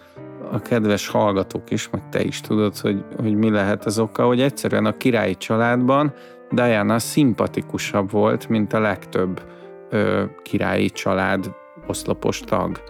a 0.50 0.60
kedves 0.60 1.08
hallgatók 1.08 1.70
is, 1.70 1.90
meg 1.90 2.02
te 2.10 2.22
is 2.22 2.40
tudod, 2.40 2.76
hogy, 2.76 3.04
hogy 3.16 3.34
mi 3.34 3.50
lehet 3.50 3.84
az 3.84 3.98
oka, 3.98 4.26
hogy 4.26 4.40
egyszerűen 4.40 4.84
a 4.84 4.96
királyi 4.96 5.36
családban 5.36 6.12
Diana 6.50 6.98
szimpatikusabb 6.98 8.10
volt, 8.10 8.48
mint 8.48 8.72
a 8.72 8.80
legtöbb 8.80 9.42
ö, 9.90 10.24
királyi 10.42 10.90
család 10.90 11.50
oszlopos 11.86 12.40
tag. 12.40 12.80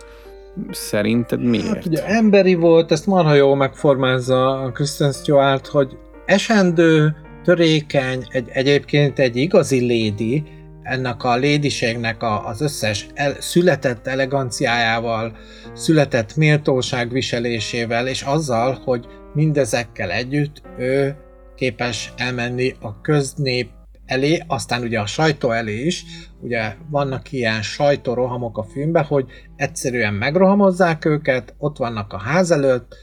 Szerinted 0.71 1.43
miért? 1.43 1.75
Hát 1.75 1.87
ugye 1.87 2.07
emberi 2.07 2.55
volt, 2.55 2.93
ezt 2.93 3.07
marha 3.07 3.35
jól 3.35 3.57
megformázza 3.57 4.61
a 4.61 4.71
Kristen 4.71 5.12
Stewart, 5.12 5.67
hogy 5.67 5.99
esendő, 6.26 7.17
törékeny, 7.45 8.26
egy, 8.29 8.49
egyébként 8.52 9.19
egy 9.19 9.37
igazi 9.37 9.81
lady, 9.81 10.45
ennek 10.83 11.25
a 11.25 11.37
lédiségnek 11.37 12.23
a, 12.23 12.47
az 12.47 12.61
összes 12.61 13.07
el, 13.14 13.35
született 13.38 14.07
eleganciájával, 14.07 15.37
született 15.73 16.37
méltóság 16.37 17.11
viselésével, 17.11 18.07
és 18.07 18.23
azzal, 18.23 18.81
hogy 18.85 19.07
mindezekkel 19.35 20.11
együtt 20.11 20.62
ő 20.79 21.17
képes 21.55 22.12
elmenni 22.17 22.75
a 22.81 23.00
köznép 23.00 23.69
elé, 24.07 24.43
aztán 24.47 24.83
ugye 24.83 25.00
a 25.00 25.07
sajtó 25.07 25.50
elé 25.50 25.85
is, 25.85 26.05
ugye 26.41 26.75
vannak 26.91 27.33
ilyen 27.33 27.62
sajtórohamok 27.62 28.59
a 28.59 28.62
filmben, 28.62 29.05
hogy 29.05 29.27
egyszerűen 29.57 30.15
megrohamozzák 30.15 31.05
őket, 31.05 31.55
ott 31.59 31.77
vannak 31.77 32.12
a 32.12 32.19
ház 32.19 32.50
előtt, 32.50 32.97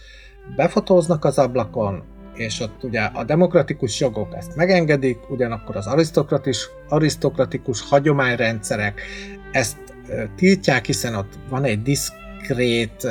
befotóznak 0.55 1.25
az 1.25 1.37
ablakon, 1.37 2.03
és 2.33 2.59
ott 2.59 2.83
ugye 2.83 3.01
a 3.01 3.23
demokratikus 3.23 3.99
jogok 3.99 4.35
ezt 4.35 4.55
megengedik, 4.55 5.29
ugyanakkor 5.29 5.75
az 5.75 5.87
arisztokratikus, 5.87 6.69
arisztokratikus 6.89 7.81
hagyományrendszerek 7.81 9.01
ezt 9.51 9.77
tiltják, 10.35 10.85
hiszen 10.85 11.15
ott 11.15 11.33
van 11.49 11.63
egy 11.63 11.81
diszkrét 12.55 13.07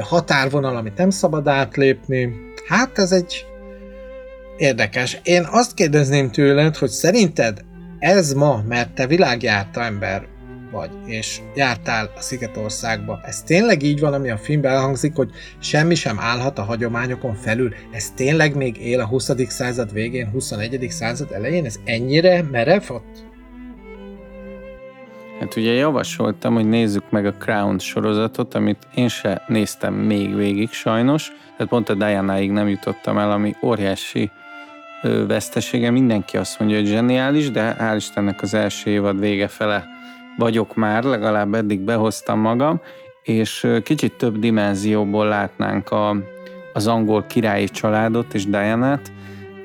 határvonal, 0.00 0.76
amit 0.76 0.96
nem 0.96 1.10
szabad 1.10 1.48
átlépni. 1.48 2.30
Hát 2.68 2.98
ez 2.98 3.12
egy 3.12 3.46
érdekes. 4.56 5.20
Én 5.22 5.46
azt 5.50 5.74
kérdezném 5.74 6.30
tőled, 6.30 6.76
hogy 6.76 6.90
szerinted 6.90 7.64
ez 7.98 8.32
ma, 8.32 8.62
mert 8.68 8.94
te 8.94 9.06
világjárta 9.06 9.82
ember 9.82 10.26
vagy, 10.70 10.90
és 11.06 11.40
jártál 11.54 12.12
a 12.16 12.20
Szigetországba. 12.20 13.20
Ez 13.24 13.42
tényleg 13.42 13.82
így 13.82 14.00
van, 14.00 14.12
ami 14.12 14.30
a 14.30 14.36
filmben 14.36 14.72
elhangzik, 14.72 15.14
hogy 15.14 15.30
semmi 15.58 15.94
sem 15.94 16.18
állhat 16.18 16.58
a 16.58 16.62
hagyományokon 16.62 17.34
felül. 17.34 17.74
Ez 17.92 18.10
tényleg 18.10 18.56
még 18.56 18.76
él 18.76 19.00
a 19.00 19.06
20. 19.06 19.30
század 19.48 19.92
végén, 19.92 20.30
21. 20.30 20.86
század 20.90 21.32
elején? 21.32 21.64
Ez 21.64 21.76
ennyire 21.84 22.42
merev 22.42 22.82
ott? 22.88 23.27
Hát 25.40 25.56
ugye 25.56 25.72
javasoltam, 25.72 26.54
hogy 26.54 26.68
nézzük 26.68 27.10
meg 27.10 27.26
a 27.26 27.32
Crown 27.32 27.78
sorozatot, 27.78 28.54
amit 28.54 28.86
én 28.94 29.08
se 29.08 29.42
néztem 29.46 29.94
még 29.94 30.36
végig 30.36 30.70
sajnos, 30.70 31.32
tehát 31.56 31.68
pont 31.72 31.88
a 31.88 31.94
Diana-ig 31.94 32.50
nem 32.50 32.68
jutottam 32.68 33.18
el, 33.18 33.30
ami 33.30 33.54
óriási 33.62 34.30
vesztesége. 35.26 35.90
Mindenki 35.90 36.36
azt 36.36 36.58
mondja, 36.58 36.76
hogy 36.76 36.86
zseniális, 36.86 37.50
de 37.50 37.76
hál' 37.78 37.96
Istennek 37.96 38.42
az 38.42 38.54
első 38.54 38.90
évad 38.90 39.20
vége 39.20 39.48
fele 39.48 39.84
vagyok 40.36 40.74
már, 40.74 41.04
legalább 41.04 41.54
eddig 41.54 41.80
behoztam 41.80 42.40
magam, 42.40 42.80
és 43.22 43.66
kicsit 43.82 44.12
több 44.12 44.38
dimenzióból 44.38 45.26
látnánk 45.26 45.90
a, 45.90 46.16
az 46.72 46.86
angol 46.86 47.24
királyi 47.26 47.68
családot 47.68 48.34
és 48.34 48.46
Diana-t. 48.46 49.12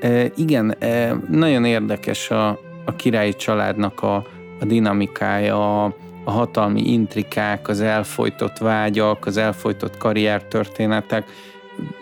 E, 0.00 0.30
igen, 0.36 0.76
e, 0.78 1.16
nagyon 1.30 1.64
érdekes 1.64 2.30
a, 2.30 2.48
a 2.84 2.96
királyi 2.96 3.34
családnak 3.34 4.02
a, 4.02 4.26
a 4.60 4.64
dinamikája, 4.64 5.84
a, 5.84 5.94
hatalmi 6.24 6.80
intrikák, 6.80 7.68
az 7.68 7.80
elfolytott 7.80 8.58
vágyak, 8.58 9.26
az 9.26 9.36
elfolytott 9.36 9.96
karriertörténetek. 9.96 11.24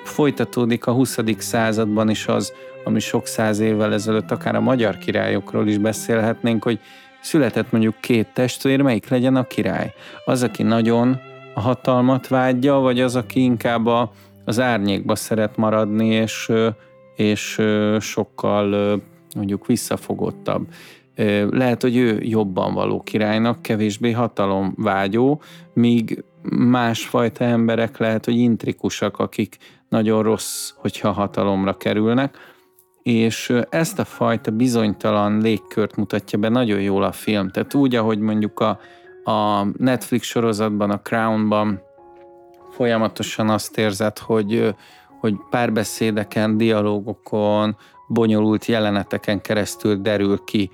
Folytatódik 0.04 0.86
a 0.86 0.92
20. 0.92 1.18
században 1.38 2.10
is 2.10 2.26
az, 2.26 2.52
ami 2.84 3.00
sok 3.00 3.26
száz 3.26 3.58
évvel 3.58 3.92
ezelőtt 3.92 4.30
akár 4.30 4.54
a 4.54 4.60
magyar 4.60 4.98
királyokról 4.98 5.68
is 5.68 5.78
beszélhetnénk, 5.78 6.64
hogy 6.64 6.80
született 7.20 7.72
mondjuk 7.72 8.00
két 8.00 8.28
testvér, 8.34 8.80
melyik 8.80 9.08
legyen 9.08 9.36
a 9.36 9.46
király? 9.46 9.94
Az, 10.24 10.42
aki 10.42 10.62
nagyon 10.62 11.20
a 11.54 11.60
hatalmat 11.60 12.28
vágyja, 12.28 12.74
vagy 12.74 13.00
az, 13.00 13.16
aki 13.16 13.42
inkább 13.42 13.86
a, 13.86 14.12
az 14.44 14.60
árnyékba 14.60 15.14
szeret 15.14 15.56
maradni, 15.56 16.06
és, 16.06 16.52
és 17.16 17.60
sokkal 18.00 19.00
mondjuk 19.34 19.66
visszafogottabb. 19.66 20.66
Lehet, 21.50 21.82
hogy 21.82 21.96
ő 21.96 22.20
jobban 22.22 22.74
való 22.74 23.02
királynak, 23.02 23.62
kevésbé 23.62 24.10
hatalomvágyó, 24.10 25.42
míg 25.74 26.24
másfajta 26.50 27.44
emberek 27.44 27.98
lehet, 27.98 28.24
hogy 28.24 28.36
intrikusak, 28.36 29.18
akik 29.18 29.56
nagyon 29.88 30.22
rossz, 30.22 30.72
hogyha 30.76 31.10
hatalomra 31.10 31.76
kerülnek, 31.76 32.36
és 33.02 33.52
ezt 33.68 33.98
a 33.98 34.04
fajta 34.04 34.50
bizonytalan 34.50 35.40
légkört 35.40 35.96
mutatja 35.96 36.38
be 36.38 36.48
nagyon 36.48 36.80
jól 36.80 37.02
a 37.02 37.12
film. 37.12 37.50
Tehát 37.50 37.74
úgy, 37.74 37.94
ahogy 37.94 38.18
mondjuk 38.18 38.60
a, 38.60 38.78
a 39.30 39.66
Netflix 39.76 40.26
sorozatban, 40.26 40.90
a 40.90 41.00
Crownban 41.00 41.80
folyamatosan 42.70 43.48
azt 43.48 43.78
érzed, 43.78 44.18
hogy, 44.18 44.74
hogy 45.20 45.34
párbeszédeken, 45.50 46.56
dialógokon, 46.56 47.76
bonyolult 48.08 48.66
jeleneteken 48.66 49.40
keresztül 49.40 49.96
derül 49.96 50.44
ki 50.44 50.70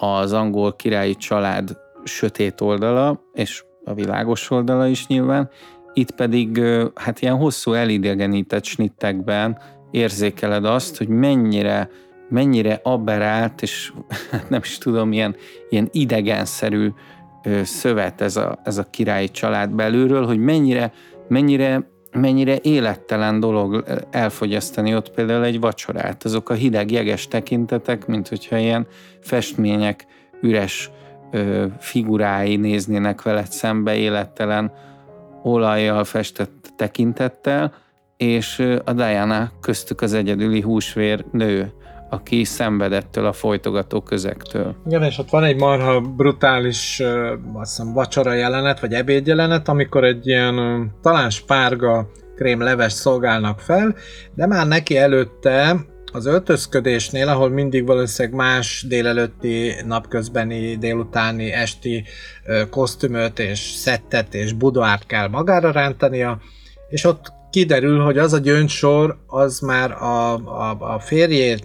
az 0.00 0.32
angol 0.32 0.76
királyi 0.76 1.14
család 1.14 1.76
sötét 2.04 2.60
oldala, 2.60 3.20
és 3.32 3.64
a 3.84 3.94
világos 3.94 4.50
oldala 4.50 4.86
is 4.86 5.06
nyilván, 5.06 5.50
itt 5.92 6.10
pedig 6.10 6.62
hát 6.94 7.20
ilyen 7.20 7.36
hosszú 7.36 7.72
elidegenített 7.72 8.64
snittekben 8.64 9.58
érzékeled 9.90 10.64
azt, 10.64 10.96
hogy 10.96 11.08
mennyire, 11.08 11.90
mennyire 12.28 12.80
aberált, 12.82 13.62
és 13.62 13.92
hát 14.30 14.48
nem 14.48 14.60
is 14.62 14.78
tudom, 14.78 15.12
ilyen, 15.12 15.36
ilyen 15.70 15.88
idegenszerű 15.92 16.88
szövet 17.62 18.20
ez 18.20 18.36
a, 18.36 18.58
ez 18.64 18.78
a 18.78 18.90
királyi 18.90 19.28
család 19.28 19.70
belülről, 19.70 20.26
hogy 20.26 20.38
mennyire, 20.38 20.92
mennyire 21.28 21.90
mennyire 22.12 22.58
élettelen 22.62 23.40
dolog 23.40 23.84
elfogyasztani 24.10 24.94
ott 24.94 25.10
például 25.10 25.44
egy 25.44 25.60
vacsorát. 25.60 26.24
Azok 26.24 26.50
a 26.50 26.54
hideg, 26.54 26.90
jeges 26.90 27.28
tekintetek, 27.28 28.06
mint 28.06 28.28
hogyha 28.28 28.56
ilyen 28.56 28.86
festmények 29.20 30.06
üres 30.42 30.90
ö, 31.30 31.66
figurái 31.78 32.56
néznének 32.56 33.22
veled 33.22 33.50
szembe 33.50 33.96
élettelen 33.96 34.72
olajjal 35.42 36.04
festett 36.04 36.72
tekintettel, 36.76 37.72
és 38.16 38.58
a 38.84 38.92
Diana 38.92 39.50
köztük 39.60 40.00
az 40.00 40.12
egyedüli 40.12 40.60
húsvér 40.60 41.24
nő, 41.32 41.72
aki 42.10 42.44
szenvedettől 42.44 43.26
a 43.26 43.32
folytogató 43.32 44.00
közektől. 44.00 44.76
Igen, 44.86 45.02
és 45.02 45.18
ott 45.18 45.30
van 45.30 45.44
egy 45.44 45.56
marha 45.56 46.00
brutális 46.00 47.02
azt 47.52 47.76
hiszem, 47.76 47.92
vacsora 47.92 48.32
jelenet, 48.32 48.80
vagy 48.80 48.92
ebéd 48.92 49.26
jelenet, 49.26 49.68
amikor 49.68 50.04
egy 50.04 50.26
ilyen 50.26 50.90
talán 51.02 51.30
spárga 51.30 52.10
leves 52.58 52.92
szolgálnak 52.92 53.60
fel, 53.60 53.94
de 54.34 54.46
már 54.46 54.66
neki 54.66 54.96
előtte 54.96 55.76
az 56.12 56.26
öltözködésnél, 56.26 57.28
ahol 57.28 57.48
mindig 57.48 57.86
valószínűleg 57.86 58.38
más 58.38 58.84
délelőtti, 58.88 59.72
napközbeni, 59.86 60.76
délutáni, 60.76 61.52
esti 61.52 62.04
kosztümöt 62.70 63.38
és 63.38 63.58
szettet 63.58 64.34
és 64.34 64.52
budoárt 64.52 65.06
kell 65.06 65.28
magára 65.28 65.70
rántania, 65.70 66.40
és 66.88 67.04
ott 67.04 67.32
kiderül, 67.50 68.00
hogy 68.00 68.18
az 68.18 68.32
a 68.32 68.38
gyöngysor 68.38 69.18
az 69.26 69.58
már 69.58 69.92
a, 69.92 70.34
a, 70.34 70.76
a 70.94 70.98
férjé 70.98 71.56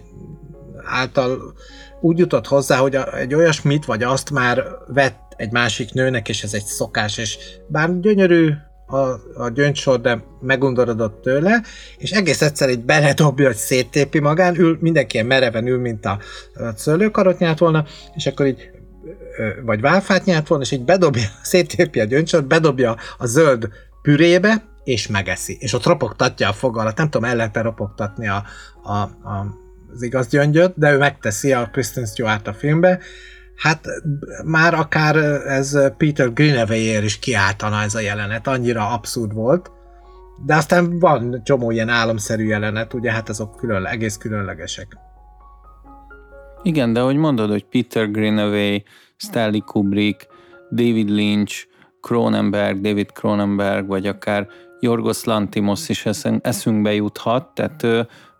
által 0.86 1.54
úgy 2.00 2.18
jutott 2.18 2.46
hozzá, 2.46 2.76
hogy 2.76 2.98
egy 3.18 3.34
olyasmit 3.34 3.84
vagy 3.84 4.02
azt 4.02 4.30
már 4.30 4.64
vett 4.86 5.34
egy 5.36 5.52
másik 5.52 5.92
nőnek, 5.92 6.28
és 6.28 6.42
ez 6.42 6.54
egy 6.54 6.64
szokás, 6.64 7.18
és 7.18 7.38
bár 7.68 8.00
gyönyörű 8.00 8.50
a, 8.86 8.96
a 9.42 9.48
gyöngysor, 9.54 10.00
de 10.00 10.24
megundorodott 10.40 11.22
tőle, 11.22 11.62
és 11.98 12.10
egész 12.10 12.42
egyszer 12.42 12.68
így 12.68 12.84
beledobja, 12.84 13.46
hogy 13.46 13.56
széttépi 13.56 14.18
magán, 14.18 14.58
ül, 14.58 14.78
mindenki 14.80 15.14
ilyen 15.14 15.26
mereven 15.26 15.66
ül, 15.66 15.80
mint 15.80 16.06
a, 16.06 16.18
a 16.54 16.72
szőlőkarot 16.76 17.38
nyert 17.38 17.58
volna, 17.58 17.84
és 18.14 18.26
akkor 18.26 18.46
így 18.46 18.70
vagy 19.64 19.80
válfát 19.80 20.24
nyert 20.24 20.48
volna, 20.48 20.64
és 20.64 20.70
így 20.70 20.84
bedobja, 20.84 21.28
széttépi 21.42 22.00
a 22.00 22.04
gyöngycsort, 22.04 22.46
bedobja 22.46 22.96
a 23.18 23.26
zöld 23.26 23.68
pürébe, 24.02 24.64
és 24.84 25.06
megeszi. 25.06 25.56
És 25.60 25.72
ott 25.72 25.86
ropogtatja 25.86 26.48
a 26.48 26.52
fogalat, 26.52 26.96
nem 26.96 27.10
tudom, 27.10 27.28
el 27.28 27.36
lehet 27.36 27.56
ropogtatni 27.56 28.28
a, 28.28 28.44
a, 28.82 28.92
a, 28.92 29.65
az 29.96 30.02
igaz 30.02 30.28
gyöngyöt, 30.28 30.72
de 30.76 30.92
ő 30.92 30.98
megteszi 30.98 31.52
a 31.52 31.68
Kristen 31.72 32.06
Stewart 32.06 32.46
a 32.48 32.52
filmbe, 32.52 32.98
hát 33.56 33.86
már 34.44 34.74
akár 34.74 35.16
ez 35.46 35.78
Peter 35.96 36.32
Greenaway-ér 36.32 37.04
is 37.04 37.18
kiáltana 37.18 37.82
ez 37.82 37.94
a 37.94 38.00
jelenet, 38.00 38.46
annyira 38.46 38.88
abszurd 38.88 39.32
volt, 39.34 39.70
de 40.44 40.54
aztán 40.54 40.98
van 40.98 41.40
csomó 41.44 41.70
ilyen 41.70 41.88
álomszerű 41.88 42.46
jelenet, 42.46 42.94
ugye 42.94 43.12
hát 43.12 43.28
azok 43.28 43.56
külön, 43.56 43.86
egész 43.86 44.16
különlegesek. 44.16 44.96
Igen, 46.62 46.92
de 46.92 47.00
hogy 47.00 47.16
mondod, 47.16 47.50
hogy 47.50 47.64
Peter 47.64 48.10
Greenaway, 48.10 48.78
Stanley 49.16 49.60
Kubrick, 49.60 50.26
David 50.70 51.08
Lynch, 51.08 51.66
Cronenberg, 52.00 52.80
David 52.80 53.12
Cronenberg, 53.12 53.86
vagy 53.86 54.06
akár 54.06 54.48
Jorgos 54.80 55.24
Lantimos 55.24 55.88
is 55.88 56.06
eszünkbe 56.40 56.94
juthat, 56.94 57.54
tehát 57.54 57.86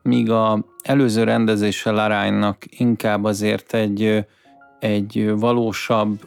míg 0.07 0.31
a 0.31 0.65
előző 0.83 1.25
rendezése 1.25 1.91
Laránynak 1.91 2.63
inkább 2.71 3.25
azért 3.25 3.75
egy, 3.75 4.25
egy 4.79 5.33
valósabb 5.37 6.21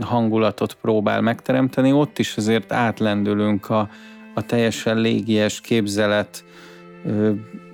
hangulatot 0.00 0.74
próbál 0.74 1.20
megteremteni, 1.20 1.92
ott 1.92 2.18
is 2.18 2.36
azért 2.36 2.72
átlendülünk 2.72 3.70
a, 3.70 3.88
a 4.34 4.42
teljesen 4.42 4.96
légies 4.96 5.60
képzelet 5.60 6.44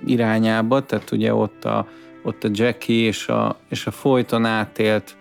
irányába, 0.07 0.85
tehát 0.85 1.11
ugye 1.11 1.35
ott 1.35 1.65
a, 1.65 1.87
ott 2.23 2.45
a 2.45 2.49
Jackie 2.53 3.07
és 3.07 3.29
a, 3.29 3.57
és 3.69 3.87
a 3.87 3.91
folyton 3.91 4.45
átélt 4.45 5.17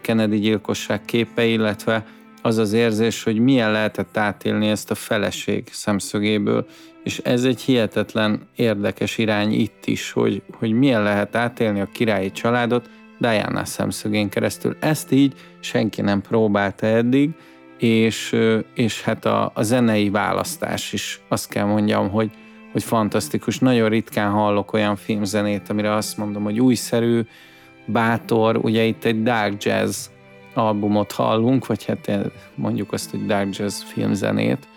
Kennedy 0.00 0.38
gyilkosság 0.38 1.04
képe, 1.04 1.44
illetve 1.44 2.06
az 2.42 2.58
az 2.58 2.72
érzés, 2.72 3.22
hogy 3.22 3.38
milyen 3.38 3.72
lehetett 3.72 4.16
átélni 4.16 4.68
ezt 4.68 4.90
a 4.90 4.94
feleség 4.94 5.68
szemszögéből, 5.72 6.66
és 7.04 7.18
ez 7.18 7.44
egy 7.44 7.60
hihetetlen 7.60 8.48
érdekes 8.56 9.18
irány 9.18 9.52
itt 9.52 9.86
is, 9.86 10.12
hogy, 10.12 10.42
hogy 10.58 10.72
milyen 10.72 11.02
lehet 11.02 11.36
átélni 11.36 11.80
a 11.80 11.88
királyi 11.92 12.30
családot 12.30 12.90
Diana 13.18 13.64
szemszögén 13.64 14.28
keresztül. 14.28 14.76
Ezt 14.80 15.12
így 15.12 15.34
senki 15.60 16.00
nem 16.00 16.20
próbálta 16.20 16.86
eddig, 16.86 17.30
és, 17.78 18.36
és 18.74 19.02
hát 19.02 19.24
a, 19.24 19.50
a 19.54 19.62
zenei 19.62 20.10
választás 20.10 20.92
is 20.92 21.20
azt 21.28 21.48
kell 21.48 21.64
mondjam, 21.64 22.10
hogy, 22.10 22.30
hogy 22.72 22.82
fantasztikus. 22.82 23.58
Nagyon 23.58 23.88
ritkán 23.88 24.30
hallok 24.30 24.72
olyan 24.72 24.96
filmzenét, 24.96 25.68
amire 25.68 25.94
azt 25.94 26.16
mondom, 26.16 26.42
hogy 26.42 26.60
újszerű, 26.60 27.20
bátor, 27.86 28.56
ugye 28.56 28.82
itt 28.82 29.04
egy 29.04 29.22
dark 29.22 29.62
jazz 29.62 30.06
albumot 30.54 31.12
hallunk, 31.12 31.66
vagy 31.66 31.84
hát 31.84 32.10
mondjuk 32.54 32.92
azt, 32.92 33.10
hogy 33.10 33.26
dark 33.26 33.56
jazz 33.56 33.82
filmzenét, 33.82 34.68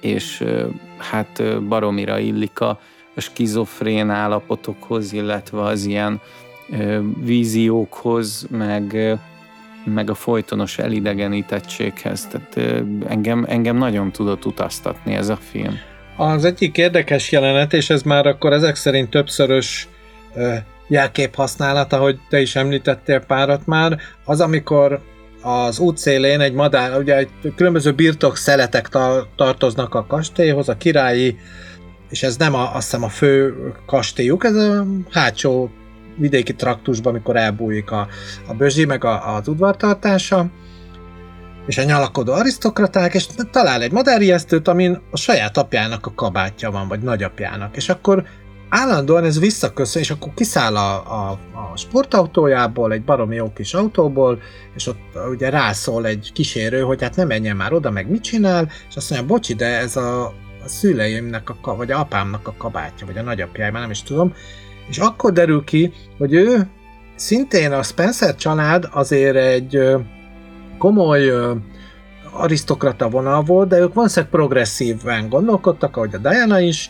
és 0.00 0.44
hát 0.98 1.62
baromira 1.68 2.18
illik 2.18 2.60
a, 2.60 2.80
a 3.14 3.20
skizofrén 3.20 4.10
állapotokhoz, 4.10 5.12
illetve 5.12 5.62
az 5.62 5.84
ilyen 5.84 6.20
víziókhoz, 7.20 8.46
meg, 8.50 9.18
meg 9.84 10.10
a 10.10 10.14
folytonos 10.14 10.78
elidegenítettséghez. 10.78 12.26
Tehát 12.26 12.82
engem, 13.08 13.44
engem 13.48 13.76
nagyon 13.76 14.12
tudott 14.12 14.44
utaztatni 14.44 15.14
ez 15.14 15.28
a 15.28 15.36
film. 15.36 15.74
Az 16.16 16.44
egyik 16.44 16.76
érdekes 16.76 17.32
jelenet, 17.32 17.72
és 17.72 17.90
ez 17.90 18.02
már 18.02 18.26
akkor 18.26 18.52
ezek 18.52 18.76
szerint 18.76 19.10
többszörös 19.10 19.88
jelkép 20.88 21.34
használata, 21.34 21.98
hogy 21.98 22.18
te 22.28 22.40
is 22.40 22.56
említettél 22.56 23.20
párat 23.20 23.66
már, 23.66 23.98
az 24.24 24.40
amikor 24.40 25.00
az 25.42 25.78
útszélén 25.78 26.40
egy 26.40 26.52
madár, 26.52 26.98
ugye 26.98 27.16
egy 27.16 27.28
különböző 27.56 27.92
birtok 27.92 28.36
szeletek 28.36 28.88
tartoznak 29.36 29.94
a 29.94 30.06
kastélyhoz, 30.06 30.68
a 30.68 30.76
királyi, 30.76 31.38
és 32.10 32.22
ez 32.22 32.36
nem 32.36 32.54
a, 32.54 32.74
azt 32.74 32.84
hiszem 32.84 33.04
a 33.04 33.08
fő 33.08 33.54
kastélyuk, 33.86 34.44
ez 34.44 34.54
a 34.54 34.86
hátsó 35.10 35.70
vidéki 36.16 36.54
traktusban, 36.54 37.12
amikor 37.12 37.36
elbújik 37.36 37.90
a, 37.90 38.08
a 38.48 38.54
bözsi, 38.54 38.84
meg 38.84 39.04
a, 39.04 39.34
az 39.34 39.48
udvartartása, 39.48 40.46
és 41.66 41.78
a 41.78 41.82
nyalakodó 41.82 42.32
arisztokraták, 42.32 43.14
és 43.14 43.26
talál 43.50 43.82
egy 43.82 43.92
madárijesztőt, 43.92 44.68
amin 44.68 45.00
a 45.10 45.16
saját 45.16 45.56
apjának 45.56 46.06
a 46.06 46.12
kabátja 46.14 46.70
van, 46.70 46.88
vagy 46.88 47.00
nagyapjának, 47.00 47.76
és 47.76 47.88
akkor 47.88 48.24
állandóan 48.68 49.24
ez 49.24 49.40
visszaköszön, 49.40 50.02
és 50.02 50.10
akkor 50.10 50.32
kiszáll 50.34 50.76
a, 50.76 50.94
a, 50.94 51.30
a 51.30 51.76
sportautójából, 51.76 52.92
egy 52.92 53.04
baromi 53.04 53.34
jó 53.34 53.52
kis 53.52 53.74
autóból, 53.74 54.40
és 54.74 54.86
ott 54.86 55.00
ugye 55.30 55.50
rászól 55.50 56.06
egy 56.06 56.30
kísérő, 56.34 56.80
hogy 56.80 57.02
hát 57.02 57.16
nem 57.16 57.26
menjen 57.26 57.56
már 57.56 57.72
oda, 57.72 57.90
meg 57.90 58.10
mit 58.10 58.22
csinál, 58.22 58.70
és 58.88 58.96
azt 58.96 59.10
mondja, 59.10 59.28
bocsi, 59.28 59.54
de 59.54 59.66
ez 59.66 59.96
a, 59.96 60.24
a 60.64 60.68
szüleimnek, 60.68 61.50
a, 61.62 61.76
vagy 61.76 61.90
a 61.90 61.98
apámnak 61.98 62.48
a 62.48 62.54
kabátja, 62.58 63.06
vagy 63.06 63.18
a 63.18 63.22
nagyapjáim, 63.22 63.72
nem 63.72 63.90
is 63.90 64.02
tudom, 64.02 64.34
és 64.88 64.98
akkor 64.98 65.32
derül 65.32 65.64
ki, 65.64 65.92
hogy 66.18 66.32
ő 66.32 66.68
szintén 67.14 67.72
a 67.72 67.82
Spencer 67.82 68.34
család 68.34 68.88
azért 68.92 69.36
egy 69.36 69.80
komoly 70.78 71.30
arisztokrata 72.32 73.08
vonal 73.08 73.42
volt, 73.42 73.68
de 73.68 73.78
ők 73.78 73.94
valószínűleg 73.94 74.30
progresszíven 74.30 75.28
gondolkodtak, 75.28 75.96
ahogy 75.96 76.14
a 76.14 76.18
Diana 76.18 76.60
is, 76.60 76.88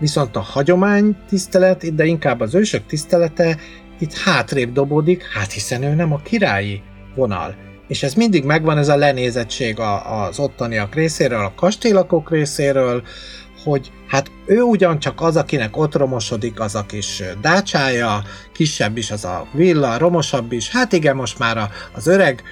viszont 0.00 0.36
a 0.36 0.40
hagyomány 0.40 1.16
tisztelet, 1.28 1.94
de 1.94 2.04
inkább 2.04 2.40
az 2.40 2.54
ősök 2.54 2.86
tisztelete 2.86 3.56
itt 3.98 4.16
hátrébb 4.16 4.72
dobódik, 4.72 5.24
hát 5.34 5.52
hiszen 5.52 5.82
ő 5.82 5.94
nem 5.94 6.12
a 6.12 6.22
királyi 6.22 6.82
vonal. 7.14 7.54
És 7.88 8.02
ez 8.02 8.14
mindig 8.14 8.44
megvan, 8.44 8.78
ez 8.78 8.88
a 8.88 8.96
lenézettség 8.96 9.78
az 10.28 10.38
ottaniak 10.38 10.94
részéről, 10.94 11.44
a 11.44 11.52
kastélakok 11.56 12.30
részéről, 12.30 13.02
hogy 13.64 13.92
hát 14.08 14.30
ő 14.46 14.60
ugyancsak 14.60 15.20
az, 15.20 15.36
akinek 15.36 15.76
ott 15.76 15.94
romosodik 15.94 16.60
az 16.60 16.74
a 16.74 16.86
kis 16.86 17.22
dácsája, 17.40 18.22
kisebb 18.52 18.96
is 18.96 19.10
az 19.10 19.24
a 19.24 19.46
villa, 19.52 19.98
romosabb 19.98 20.52
is, 20.52 20.70
hát 20.70 20.92
igen, 20.92 21.16
most 21.16 21.38
már 21.38 21.70
az 21.92 22.06
öreg 22.06 22.42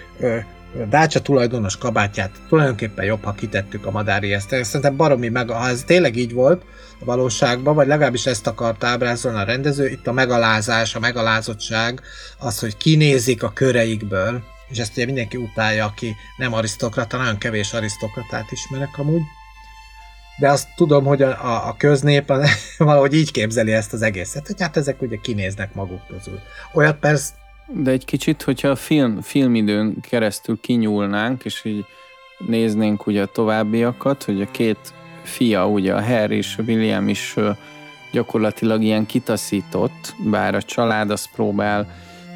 Dácsa 0.89 1.21
tulajdonos 1.21 1.77
kabátját 1.77 2.31
tulajdonképpen 2.49 3.05
jobb, 3.05 3.25
ha 3.25 3.33
kitettük 3.33 3.87
a 3.87 3.91
madári 3.91 4.33
ezt. 4.33 4.49
Szerintem 4.49 4.97
baromi 4.97 5.29
meg, 5.29 5.51
ha 5.51 5.69
ez 5.69 5.83
tényleg 5.87 6.17
így 6.17 6.33
volt 6.33 6.63
a 7.01 7.05
valóságban, 7.05 7.75
vagy 7.75 7.87
legalábbis 7.87 8.27
ezt 8.27 8.47
akart 8.47 8.85
ábrázolni 8.85 9.39
a 9.39 9.45
rendező, 9.45 9.89
itt 9.89 10.07
a 10.07 10.13
megalázás, 10.13 10.95
a 10.95 10.99
megalázottság, 11.01 12.01
az, 12.39 12.59
hogy 12.59 12.77
kinézik 12.77 13.43
a 13.43 13.53
köreikből, 13.53 14.43
és 14.69 14.79
ezt 14.79 14.93
ugye 14.97 15.05
mindenki 15.05 15.37
utálja, 15.37 15.85
aki 15.85 16.15
nem 16.37 16.53
arisztokrata, 16.53 17.17
nagyon 17.17 17.39
kevés 17.39 17.73
arisztokratát 17.73 18.53
ismerek 18.53 18.99
amúgy. 18.99 19.23
De 20.39 20.51
azt 20.51 20.69
tudom, 20.77 21.05
hogy 21.05 21.23
a, 21.23 21.29
a, 21.29 21.69
a 21.69 21.75
köznép 21.79 22.33
valahogy 22.79 23.15
így 23.15 23.31
képzeli 23.31 23.73
ezt 23.73 23.93
az 23.93 24.03
egészet, 24.03 24.47
hogy 24.47 24.61
hát 24.61 24.77
ezek 24.77 25.03
ugye 25.03 25.17
kinéznek 25.17 25.75
maguk 25.75 26.07
közül. 26.09 26.41
Olyat 26.73 26.99
persze 26.99 27.33
de 27.73 27.91
egy 27.91 28.05
kicsit, 28.05 28.43
hogyha 28.43 28.69
a 28.69 28.77
film, 28.77 29.21
filmidőn 29.21 30.01
keresztül 30.01 30.59
kinyúlnánk, 30.61 31.45
és 31.45 31.65
így 31.65 31.85
néznénk 32.39 33.07
ugye 33.07 33.23
a 33.23 33.27
továbbiakat, 33.27 34.23
hogy 34.23 34.41
a 34.41 34.51
két 34.51 34.79
fia, 35.23 35.69
ugye 35.69 35.95
a 35.95 36.03
Harry 36.03 36.37
és 36.37 36.57
a 36.59 36.63
William 36.63 37.09
is 37.09 37.35
gyakorlatilag 38.13 38.83
ilyen 38.83 39.07
kitaszított, 39.07 40.15
bár 40.31 40.55
a 40.55 40.63
család 40.63 41.11
azt 41.11 41.31
próbál 41.35 41.87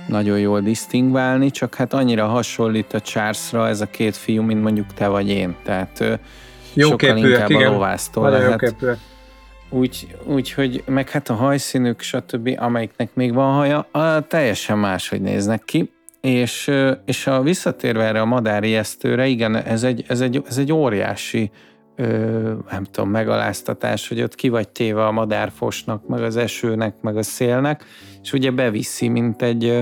nagyon 0.09 0.39
jól 0.39 0.61
disztingválni, 0.61 1.51
csak 1.51 1.75
hát 1.75 1.93
annyira 1.93 2.27
hasonlít 2.27 2.93
a 2.93 3.01
Charlesra 3.01 3.69
ez 3.69 3.81
a 3.81 3.87
két 3.87 4.17
fiú, 4.17 4.43
mint 4.43 4.63
mondjuk 4.63 4.95
te 4.95 5.09
vagy 5.09 5.29
én. 5.29 5.55
Tehát 5.63 6.05
jó 6.73 6.89
sokkal 6.89 7.15
képűek, 7.15 7.31
inkább 7.31 7.51
igen. 7.51 7.69
a 7.69 7.73
lovásztól 7.73 8.31
lehet. 8.31 8.75
Úgy, 9.75 10.17
úgy, 10.25 10.53
hogy 10.53 10.83
meg 10.87 11.11
hát 11.11 11.29
a 11.29 11.35
hajszínük, 11.35 12.01
stb., 12.01 12.51
amelyiknek 12.57 13.15
még 13.15 13.35
van 13.35 13.55
haja, 13.55 13.79
a, 13.79 14.27
teljesen 14.27 14.79
máshogy 14.79 15.21
néznek 15.21 15.63
ki. 15.65 15.93
És, 16.21 16.71
és 17.05 17.27
a 17.27 17.43
visszatérve 17.43 18.05
erre 18.05 18.21
a 18.21 18.25
madárijesztőre, 18.25 19.27
igen, 19.27 19.57
ez 19.57 19.83
egy, 19.83 20.05
ez 20.09 20.21
egy, 20.21 20.43
ez 20.47 20.59
egy 20.59 20.73
óriási 20.73 21.51
ö, 21.97 22.53
nem 22.71 22.85
tudom, 22.85 23.11
megaláztatás, 23.11 24.09
hogy 24.09 24.23
ott 24.23 24.35
ki 24.35 24.49
vagy 24.49 24.69
téve 24.69 25.07
a 25.07 25.13
madárfosnak, 25.13 26.07
meg 26.07 26.23
az 26.23 26.37
esőnek, 26.37 26.95
meg 27.01 27.17
a 27.17 27.23
szélnek, 27.23 27.85
és 28.23 28.33
ugye 28.33 28.51
beviszi, 28.51 29.09
mint 29.09 29.43
egy, 29.43 29.81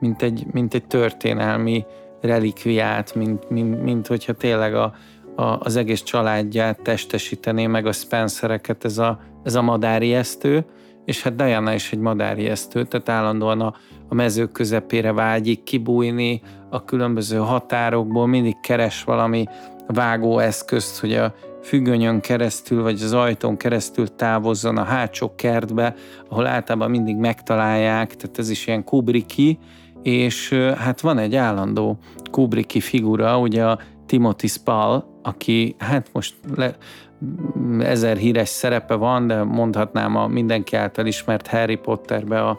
mint 0.00 0.22
egy, 0.22 0.46
mint 0.52 0.74
egy 0.74 0.84
történelmi 0.84 1.84
relikviát, 2.20 3.14
mint, 3.14 3.50
mint, 3.50 3.82
mint 3.82 4.06
hogyha 4.06 4.32
tényleg 4.32 4.74
a, 4.74 4.94
a, 5.38 5.58
az 5.60 5.76
egész 5.76 6.02
családját 6.02 6.80
testesítené 6.82 7.66
meg 7.66 7.86
a 7.86 7.92
Spencereket 7.92 8.84
ez 8.84 8.98
a, 8.98 9.20
ez 9.44 9.54
a 9.54 9.62
madáriesztő, 9.62 10.64
és 11.04 11.22
hát 11.22 11.36
Diana 11.36 11.74
is 11.74 11.92
egy 11.92 11.98
madáriesztő, 11.98 12.84
tehát 12.84 13.08
állandóan 13.08 13.60
a, 13.60 13.74
a 14.08 14.14
mezők 14.14 14.52
közepére 14.52 15.12
vágyik 15.12 15.62
kibújni, 15.62 16.40
a 16.70 16.84
különböző 16.84 17.36
határokból 17.36 18.26
mindig 18.26 18.60
keres 18.60 19.04
valami 19.04 19.46
vágóeszközt, 19.86 21.00
hogy 21.00 21.14
a 21.14 21.34
függönyön 21.62 22.20
keresztül, 22.20 22.82
vagy 22.82 23.02
az 23.02 23.12
ajtón 23.12 23.56
keresztül 23.56 24.14
távozzon 24.16 24.76
a 24.76 24.84
hátsó 24.84 25.34
kertbe, 25.34 25.94
ahol 26.28 26.46
általában 26.46 26.90
mindig 26.90 27.16
megtalálják, 27.16 28.16
tehát 28.16 28.38
ez 28.38 28.50
is 28.50 28.66
ilyen 28.66 28.84
Kubricki, 28.84 29.58
és 30.02 30.52
hát 30.76 31.00
van 31.00 31.18
egy 31.18 31.34
állandó 31.36 31.98
Kubricki 32.30 32.80
figura, 32.80 33.38
ugye 33.38 33.64
a 33.64 33.78
Timothy 34.08 34.46
Spall, 34.46 35.04
aki 35.22 35.74
hát 35.78 36.08
most 36.12 36.34
le, 36.56 36.76
ezer 37.80 38.16
híres 38.16 38.48
szerepe 38.48 38.94
van, 38.94 39.26
de 39.26 39.42
mondhatnám 39.42 40.16
a 40.16 40.26
mindenki 40.26 40.76
által 40.76 41.06
ismert 41.06 41.46
Harry 41.46 41.76
Potterbe 41.76 42.42
a 42.42 42.58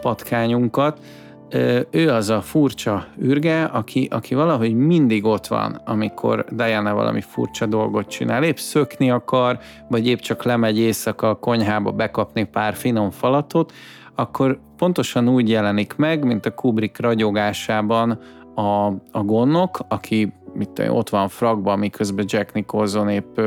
patkányunkat. 0.00 0.98
Ő 1.90 2.10
az 2.10 2.30
a 2.30 2.40
furcsa 2.40 3.06
ürge, 3.18 3.64
aki, 3.64 4.08
aki 4.10 4.34
valahogy 4.34 4.74
mindig 4.74 5.24
ott 5.24 5.46
van, 5.46 5.80
amikor 5.84 6.44
Diana 6.50 6.94
valami 6.94 7.20
furcsa 7.20 7.66
dolgot 7.66 8.08
csinál. 8.08 8.44
Épp 8.44 8.56
szökni 8.56 9.10
akar, 9.10 9.58
vagy 9.88 10.06
épp 10.06 10.18
csak 10.18 10.42
lemegy 10.42 10.78
éjszaka 10.78 11.28
a 11.28 11.34
konyhába 11.34 11.90
bekapni 11.90 12.44
pár 12.44 12.74
finom 12.74 13.10
falatot, 13.10 13.72
akkor 14.14 14.60
pontosan 14.76 15.28
úgy 15.28 15.48
jelenik 15.48 15.96
meg, 15.96 16.24
mint 16.24 16.46
a 16.46 16.54
Kubrick 16.54 17.00
ragyogásában 17.00 18.18
a, 18.54 18.86
a 19.10 19.22
gonnok, 19.24 19.78
aki 19.88 20.32
mit 20.54 20.82
ott 20.88 21.08
van 21.08 21.28
fragban, 21.28 21.78
miközben 21.78 22.24
Jack 22.28 22.52
Nicholson 22.52 23.08
épp 23.08 23.40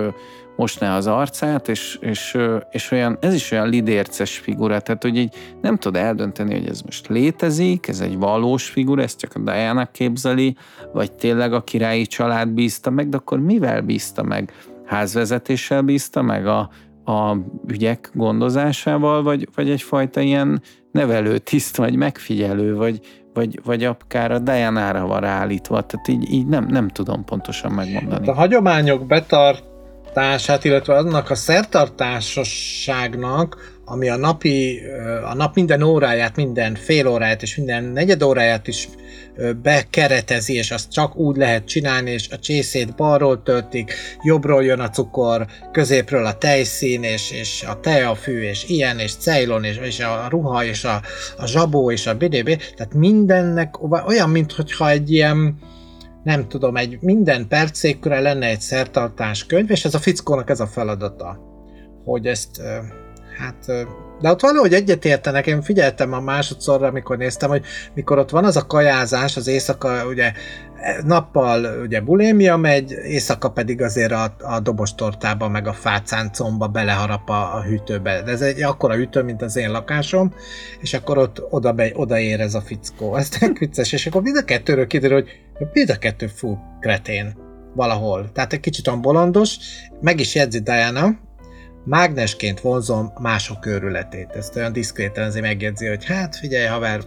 mosná 0.55 0.97
az 0.97 1.07
arcát, 1.07 1.67
és, 1.67 1.97
és, 2.01 2.37
és 2.71 2.91
olyan, 2.91 3.17
ez 3.21 3.33
is 3.33 3.51
olyan 3.51 3.69
lidérces 3.69 4.37
figura, 4.37 4.79
tehát 4.79 5.03
hogy 5.03 5.17
így 5.17 5.35
nem 5.61 5.77
tud 5.77 5.95
eldönteni, 5.95 6.53
hogy 6.53 6.67
ez 6.67 6.81
most 6.81 7.07
létezik, 7.07 7.87
ez 7.87 7.99
egy 7.99 8.17
valós 8.17 8.69
figura, 8.69 9.01
ezt 9.01 9.19
csak 9.19 9.35
a 9.35 9.39
Diana 9.39 9.85
képzeli, 9.85 10.55
vagy 10.93 11.11
tényleg 11.11 11.53
a 11.53 11.63
királyi 11.63 12.05
család 12.05 12.49
bízta 12.49 12.89
meg, 12.89 13.09
de 13.09 13.17
akkor 13.17 13.39
mivel 13.39 13.81
bízta 13.81 14.23
meg? 14.23 14.53
Házvezetéssel 14.85 15.81
bízta 15.81 16.21
meg 16.21 16.47
a, 16.47 16.69
a 17.11 17.37
ügyek 17.67 18.11
gondozásával, 18.13 19.23
vagy, 19.23 19.49
vagy 19.55 19.69
egyfajta 19.69 20.21
ilyen 20.21 20.61
nevelő 20.91 21.37
tiszt, 21.37 21.77
vagy 21.77 21.95
megfigyelő, 21.95 22.75
vagy, 22.75 22.99
vagy, 23.35 23.59
vagy 23.63 23.83
akár 23.83 24.31
a 24.31 24.39
Diana-ra 24.39 25.05
van 25.05 25.19
ráállítva, 25.19 25.81
tehát 25.81 26.07
így, 26.07 26.31
így 26.31 26.47
nem, 26.47 26.65
nem 26.69 26.87
tudom 26.87 27.25
pontosan 27.25 27.71
megmondani. 27.71 28.27
A 28.27 28.33
hagyományok 28.33 29.05
betartását, 29.05 30.63
illetve 30.63 30.95
annak 30.95 31.29
a 31.29 31.35
szertartásosságnak, 31.35 33.74
ami 33.85 34.09
a 34.09 34.15
napi, 34.15 34.81
a 35.23 35.33
nap 35.33 35.55
minden 35.55 35.81
óráját, 35.81 36.35
minden 36.35 36.75
fél 36.75 37.07
óráját 37.07 37.41
és 37.41 37.55
minden 37.55 37.83
negyed 37.83 38.23
óráját 38.23 38.67
is 38.67 38.89
bekeretezi, 39.61 40.53
és 40.53 40.71
azt 40.71 40.91
csak 40.91 41.15
úgy 41.15 41.37
lehet 41.37 41.65
csinálni, 41.65 42.11
és 42.11 42.29
a 42.29 42.39
csészét 42.39 42.95
balról 42.95 43.43
töltik, 43.43 43.93
jobbról 44.23 44.63
jön 44.63 44.79
a 44.79 44.89
cukor, 44.89 45.45
középről 45.71 46.25
a 46.25 46.37
tejszín, 46.37 47.03
és, 47.03 47.31
és 47.31 47.63
a 47.67 47.79
teafű, 47.79 48.41
és 48.41 48.69
ilyen, 48.69 48.99
és 48.99 49.15
cejlon, 49.15 49.63
és, 49.63 49.77
és 49.77 49.99
a 49.99 50.27
ruha, 50.29 50.63
és 50.63 50.83
a, 50.83 51.01
a 51.37 51.47
zsabó, 51.47 51.91
és 51.91 52.07
a 52.07 52.17
BDB, 52.17 52.61
tehát 52.75 52.93
mindennek 52.93 53.75
olyan, 54.07 54.29
mintha 54.29 54.89
egy 54.89 55.11
ilyen, 55.11 55.57
nem 56.23 56.47
tudom, 56.47 56.77
egy 56.77 56.97
minden 57.01 57.47
percékre 57.47 58.19
lenne 58.19 58.47
egy 58.47 58.61
szertartás 58.61 59.45
könyv, 59.45 59.71
és 59.71 59.85
ez 59.85 59.93
a 59.93 59.99
fickónak 59.99 60.49
ez 60.49 60.59
a 60.59 60.67
feladata, 60.67 61.39
hogy 62.03 62.25
ezt 62.25 62.61
hát 63.37 63.87
de 64.21 64.29
ott 64.29 64.41
valahogy 64.41 64.73
egyetértenek, 64.73 65.47
én 65.47 65.61
figyeltem 65.61 66.13
a 66.13 66.19
másodszorra, 66.19 66.87
amikor 66.87 67.17
néztem, 67.17 67.49
hogy 67.49 67.65
mikor 67.93 68.17
ott 68.17 68.29
van 68.29 68.45
az 68.45 68.55
a 68.55 68.65
kajázás, 68.65 69.37
az 69.37 69.47
éjszaka, 69.47 70.07
ugye 70.07 70.31
nappal 71.03 71.81
ugye 71.81 72.01
bulémia 72.01 72.57
megy, 72.57 72.91
éjszaka 72.91 73.49
pedig 73.49 73.81
azért 73.81 74.11
a, 74.11 74.35
a 74.39 74.59
dobostortába, 74.59 75.49
meg 75.49 75.67
a 75.67 75.73
fácáncomba 75.73 76.67
beleharap 76.67 77.29
a, 77.29 77.55
a 77.55 77.63
hűtőbe. 77.63 78.21
De 78.21 78.31
ez 78.31 78.41
egy 78.41 78.61
akkora 78.61 78.95
hűtő, 78.95 79.23
mint 79.23 79.41
az 79.41 79.55
én 79.55 79.71
lakásom, 79.71 80.33
és 80.79 80.93
akkor 80.93 81.17
ott 81.17 81.41
oda, 81.49 81.71
be, 81.71 81.91
odaér 81.93 82.39
ez 82.39 82.53
a 82.53 82.61
fickó. 82.61 83.15
Ez 83.15 83.29
tök 83.29 83.57
vicces, 83.57 83.91
és 83.91 84.05
akkor 84.05 84.21
mind 84.21 84.37
a 84.37 84.43
kettőről 84.43 84.87
kiderül, 84.87 85.23
hogy 85.57 85.67
mind 85.73 85.89
a 85.89 85.97
kettő 85.97 86.27
fú 86.27 86.57
kretén 86.79 87.37
valahol. 87.73 88.31
Tehát 88.31 88.53
egy 88.53 88.59
kicsit 88.59 88.87
olyan 88.87 89.01
bolondos, 89.01 89.57
meg 90.01 90.19
is 90.19 90.35
jegyzi 90.35 90.59
Diana, 90.59 91.23
mágnesként 91.85 92.59
vonzom 92.59 93.13
mások 93.19 93.65
őrületét. 93.65 94.29
Ezt 94.31 94.55
olyan 94.55 94.73
diszkréten 94.73 95.27
azért 95.27 95.45
megjegyzi, 95.45 95.87
hogy 95.87 96.05
hát 96.05 96.35
figyelj 96.35 96.67
haver, 96.67 97.01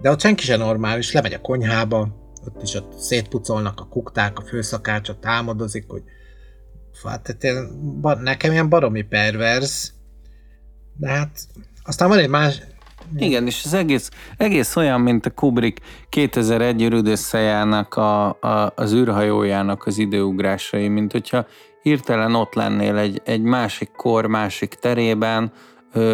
de 0.00 0.10
ott 0.10 0.20
senki 0.20 0.44
sem 0.44 0.58
normális, 0.58 1.12
lemegy 1.12 1.32
a 1.32 1.40
konyhába, 1.40 2.08
ott 2.46 2.62
is 2.62 2.74
ott 2.74 2.98
szétpucolnak 2.98 3.80
a 3.80 3.86
kukták, 3.86 4.38
a 4.38 4.42
főszakácsot 4.42 5.18
támadozik, 5.18 5.84
hogy 5.88 6.02
hát 7.04 7.22
tehát 7.22 7.44
én, 7.44 7.80
nekem 8.20 8.52
ilyen 8.52 8.68
baromi 8.68 9.02
pervers, 9.02 9.92
de 10.96 11.08
hát 11.08 11.38
aztán 11.84 12.08
van 12.08 12.18
egy 12.18 12.28
más, 12.28 12.62
igen, 13.16 13.46
és 13.46 13.64
az 13.64 13.74
egész, 13.74 14.10
egész 14.36 14.76
olyan, 14.76 15.00
mint 15.00 15.26
a 15.26 15.30
Kubrick 15.30 15.82
2001 16.08 16.82
ürüdösszejának 16.82 17.94
a, 17.94 18.28
a, 18.40 18.72
az 18.76 18.92
űrhajójának 18.92 19.86
az 19.86 19.98
időugrásai, 19.98 20.88
mint 20.88 21.12
hogyha 21.12 21.46
hirtelen 21.86 22.34
ott 22.34 22.54
lennél 22.54 22.96
egy, 22.96 23.20
egy 23.24 23.42
másik 23.42 23.90
kor, 23.96 24.26
másik 24.26 24.74
terében, 24.74 25.52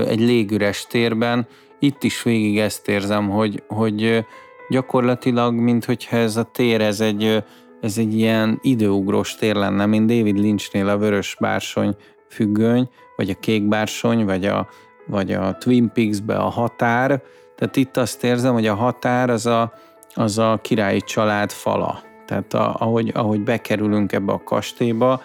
egy 0.06 0.20
légüres 0.20 0.86
térben, 0.86 1.46
itt 1.78 2.02
is 2.02 2.22
végig 2.22 2.58
ezt 2.58 2.88
érzem, 2.88 3.30
hogy, 3.30 3.62
hogy 3.68 4.24
gyakorlatilag, 4.68 5.54
mint 5.54 5.84
hogyha 5.84 6.16
ez 6.16 6.36
a 6.36 6.42
tér, 6.42 6.80
ez 6.80 7.00
egy, 7.00 7.44
ez 7.80 7.98
egy 7.98 8.14
ilyen 8.14 8.58
időugrós 8.62 9.34
tér 9.34 9.54
lenne, 9.54 9.86
mint 9.86 10.06
David 10.06 10.38
Lynchnél 10.38 10.88
a 10.88 10.98
vörös 10.98 11.36
bársony 11.40 11.96
függöny, 12.28 12.88
vagy 13.16 13.30
a 13.30 13.40
kék 13.40 13.68
bársony, 13.68 14.24
vagy 14.24 14.44
a, 14.44 14.68
vagy 15.06 15.32
a 15.32 15.56
Twin 15.58 15.90
Peaks-be 15.92 16.36
a 16.36 16.48
határ. 16.48 17.22
Tehát 17.56 17.76
itt 17.76 17.96
azt 17.96 18.24
érzem, 18.24 18.52
hogy 18.52 18.66
a 18.66 18.74
határ 18.74 19.30
az 19.30 19.46
a, 19.46 19.72
az 20.14 20.38
a 20.38 20.58
királyi 20.62 21.00
család 21.00 21.50
fala. 21.50 22.02
Tehát 22.26 22.54
a, 22.54 22.74
ahogy, 22.78 23.10
ahogy 23.14 23.40
bekerülünk 23.40 24.12
ebbe 24.12 24.32
a 24.32 24.42
kastélyba, 24.44 25.20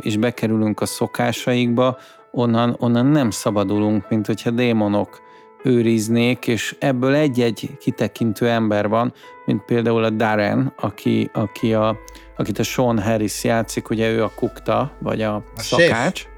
és 0.00 0.16
bekerülünk 0.16 0.80
a 0.80 0.86
szokásaikba, 0.86 1.98
onnan, 2.30 2.76
onnan 2.78 3.06
nem 3.06 3.30
szabadulunk, 3.30 4.08
mint 4.08 4.26
hogyha 4.26 4.50
démonok 4.50 5.20
őriznék, 5.62 6.46
és 6.46 6.76
ebből 6.78 7.14
egy-egy 7.14 7.70
kitekintő 7.78 8.48
ember 8.48 8.88
van, 8.88 9.12
mint 9.44 9.64
például 9.64 10.04
a 10.04 10.10
Darren, 10.10 10.72
aki, 10.76 11.30
aki 11.32 11.74
a, 11.74 11.98
akit 12.36 12.58
a 12.58 12.62
Sean 12.62 13.02
Harris 13.02 13.44
játszik, 13.44 13.90
ugye 13.90 14.10
ő 14.10 14.22
a 14.22 14.32
kukta, 14.34 14.92
vagy 14.98 15.22
a, 15.22 15.34
a 15.34 15.42
szakács, 15.54 16.18
séf. 16.18 16.28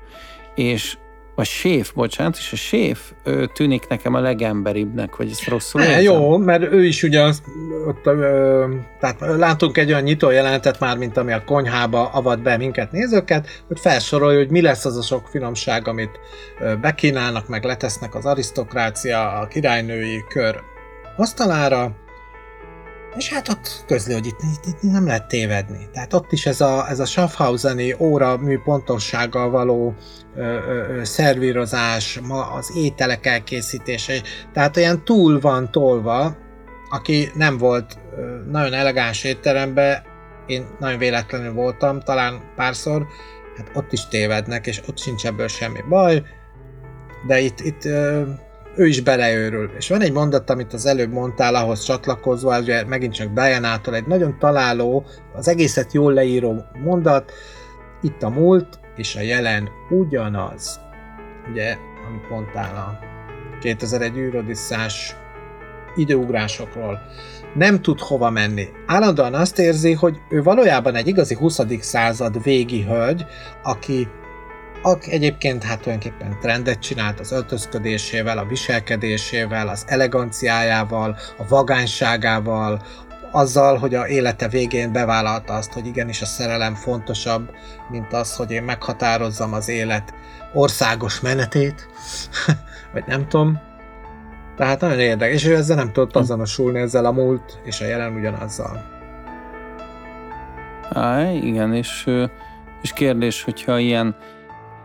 és 0.55 0.97
a 1.43 1.45
séf, 1.45 1.93
bocsánat, 1.95 2.37
és 2.37 2.53
a 2.53 2.57
séf 2.57 3.13
ő 3.25 3.47
tűnik 3.47 3.89
nekem 3.89 4.15
a 4.15 4.21
legemberibbnek, 4.21 5.17
vagy 5.17 5.31
ezt 5.31 5.49
rosszul 5.49 5.83
ne, 5.83 6.03
Jó, 6.03 6.37
mert 6.37 6.73
ő 6.73 6.85
is 6.85 7.03
ugye 7.03 7.23
az, 7.23 7.43
ott, 7.87 8.07
ö, 8.07 8.75
tehát 9.01 9.21
látunk 9.21 9.79
egy 9.79 9.91
olyan 9.91 10.03
nyitó 10.03 10.31
jelenetet 10.31 10.81
már, 10.81 10.97
mint 10.97 11.17
ami 11.17 11.33
a 11.33 11.45
konyhába 11.45 12.09
avat 12.09 12.43
be 12.43 12.57
minket 12.57 12.93
nézőket, 12.93 13.65
hogy 13.69 13.81
felsorolja, 13.81 14.39
hogy 14.39 14.51
mi 14.51 14.61
lesz 14.61 14.85
az 14.85 14.97
a 14.97 15.03
sok 15.03 15.27
finomság, 15.29 15.89
amit 15.89 16.21
bekínálnak, 16.81 17.49
meg 17.49 17.65
letesznek 17.65 18.15
az 18.15 18.25
arisztokrácia, 18.25 19.33
a 19.33 19.47
királynői 19.47 20.25
kör 20.29 20.61
asztalára, 21.17 21.97
és 23.17 23.33
hát 23.33 23.49
ott 23.49 23.85
közli, 23.87 24.13
hogy 24.13 24.27
itt, 24.27 24.41
itt, 24.43 24.67
itt 24.83 24.91
nem 24.91 25.07
lehet 25.07 25.29
tévedni. 25.29 25.89
Tehát 25.93 26.13
ott 26.13 26.33
is 26.33 26.47
ez 26.47 26.61
a, 26.61 26.89
ez 26.89 27.01
a 27.01 27.05
Schaffhauseni 27.05 27.95
óra 27.99 28.37
mű 28.37 28.59
pontossággal 28.59 29.51
való 29.51 29.95
ö, 30.37 30.41
ö, 30.41 30.99
ö, 30.99 31.05
szervírozás, 31.05 32.21
ma 32.23 32.51
az 32.53 32.73
ételek 32.77 33.27
elkészítése, 33.27 34.23
tehát 34.53 34.77
olyan 34.77 35.05
túl 35.05 35.41
van 35.41 35.71
tolva, 35.71 36.37
aki 36.91 37.29
nem 37.35 37.59
volt 37.59 37.99
ö, 38.17 38.51
nagyon 38.51 38.73
elegáns 38.73 39.25
étteremben, 39.25 40.03
én 40.47 40.67
nagyon 40.79 40.99
véletlenül 40.99 41.53
voltam, 41.53 42.01
talán 42.01 42.41
párszor, 42.57 43.07
hát 43.57 43.71
ott 43.75 43.93
is 43.93 44.09
tévednek, 44.09 44.67
és 44.67 44.81
ott 44.89 44.99
sincs 44.99 45.27
ebből 45.27 45.49
semmi 45.49 45.81
baj, 45.89 46.23
de 47.27 47.41
itt, 47.41 47.61
itt 47.61 47.85
ö, 47.85 48.23
ő 48.77 48.87
is 48.87 49.01
beleőrül. 49.01 49.71
És 49.77 49.89
van 49.89 50.01
egy 50.01 50.13
mondat, 50.13 50.51
amit 50.51 50.73
az 50.73 50.87
előbb 50.87 51.13
mondtál, 51.13 51.55
ahhoz 51.55 51.85
csatlakozva, 51.85 52.61
ugye 52.61 52.85
megint 52.85 53.15
csak 53.15 53.33
Diana-tól 53.33 53.95
egy 53.95 54.07
nagyon 54.07 54.39
találó, 54.39 55.05
az 55.33 55.49
egészet 55.49 55.93
jól 55.93 56.13
leíró 56.13 56.65
mondat, 56.85 57.33
itt 58.03 58.23
a 58.23 58.29
múlt 58.29 58.79
és 58.97 59.17
a 59.17 59.21
jelen 59.21 59.69
ugyanaz. 59.91 60.81
Ugye, 61.51 61.77
amit 62.09 62.31
mondtál 62.31 62.77
a 62.77 62.99
2001 63.61 64.17
űrodisszás 64.17 65.17
időugrásokról. 65.97 66.99
Nem 67.55 67.83
tud 67.83 68.01
hova 68.01 68.31
menni. 68.31 68.69
Állandóan 68.87 69.35
azt 69.35 69.59
érzi, 69.59 69.93
hogy 69.93 70.17
ő 70.31 70.43
valójában 70.43 70.95
egy 70.95 71.07
igazi 71.07 71.35
20. 71.35 71.61
század 71.81 72.43
végi 72.43 72.83
hölgy, 72.83 73.27
aki 73.63 74.09
aki 74.83 75.13
egyébként 75.13 75.63
hát 75.63 75.81
tulajdonképpen 75.81 76.39
trendet 76.41 76.79
csinált 76.79 77.21
az 77.21 77.33
öltözködésével, 77.33 78.39
a 78.39 78.45
viselkedésével, 78.45 79.69
az 79.69 79.85
eleganciájával, 79.87 81.17
a 81.39 81.49
vagányságával, 81.49 82.83
azzal, 83.33 83.79
hogy 83.79 83.95
a 83.95 84.09
élete 84.09 84.49
végén 84.49 84.93
bevállalta 84.93 85.53
azt, 85.53 85.73
hogy 85.73 85.87
igenis 85.87 86.23
a 86.23 86.27
szerelem 86.27 86.75
fontosabb, 86.75 87.51
mint 87.91 88.13
az, 88.13 88.37
hogy 88.37 88.51
én 88.51 88.63
meghatározzam 88.63 89.53
az 89.53 89.69
élet 89.69 90.15
országos 90.53 91.21
menetét, 91.21 91.89
vagy 92.93 93.05
nem 93.07 93.29
tudom. 93.29 93.61
Tehát 94.57 94.81
nagyon 94.81 94.99
érdekes, 94.99 95.35
és 95.35 95.49
ő 95.49 95.55
ezzel 95.55 95.77
nem 95.77 95.93
tudott 95.93 96.17
azonosulni 96.17 96.81
ezzel 96.81 97.05
a 97.05 97.13
múlt 97.13 97.61
és 97.65 97.81
a 97.81 97.85
jelen 97.85 98.15
ugyanazzal. 98.15 98.85
Á, 100.93 101.31
igen, 101.31 101.75
és, 101.75 102.11
és 102.83 102.93
kérdés, 102.93 103.43
hogyha 103.43 103.79
ilyen 103.79 104.17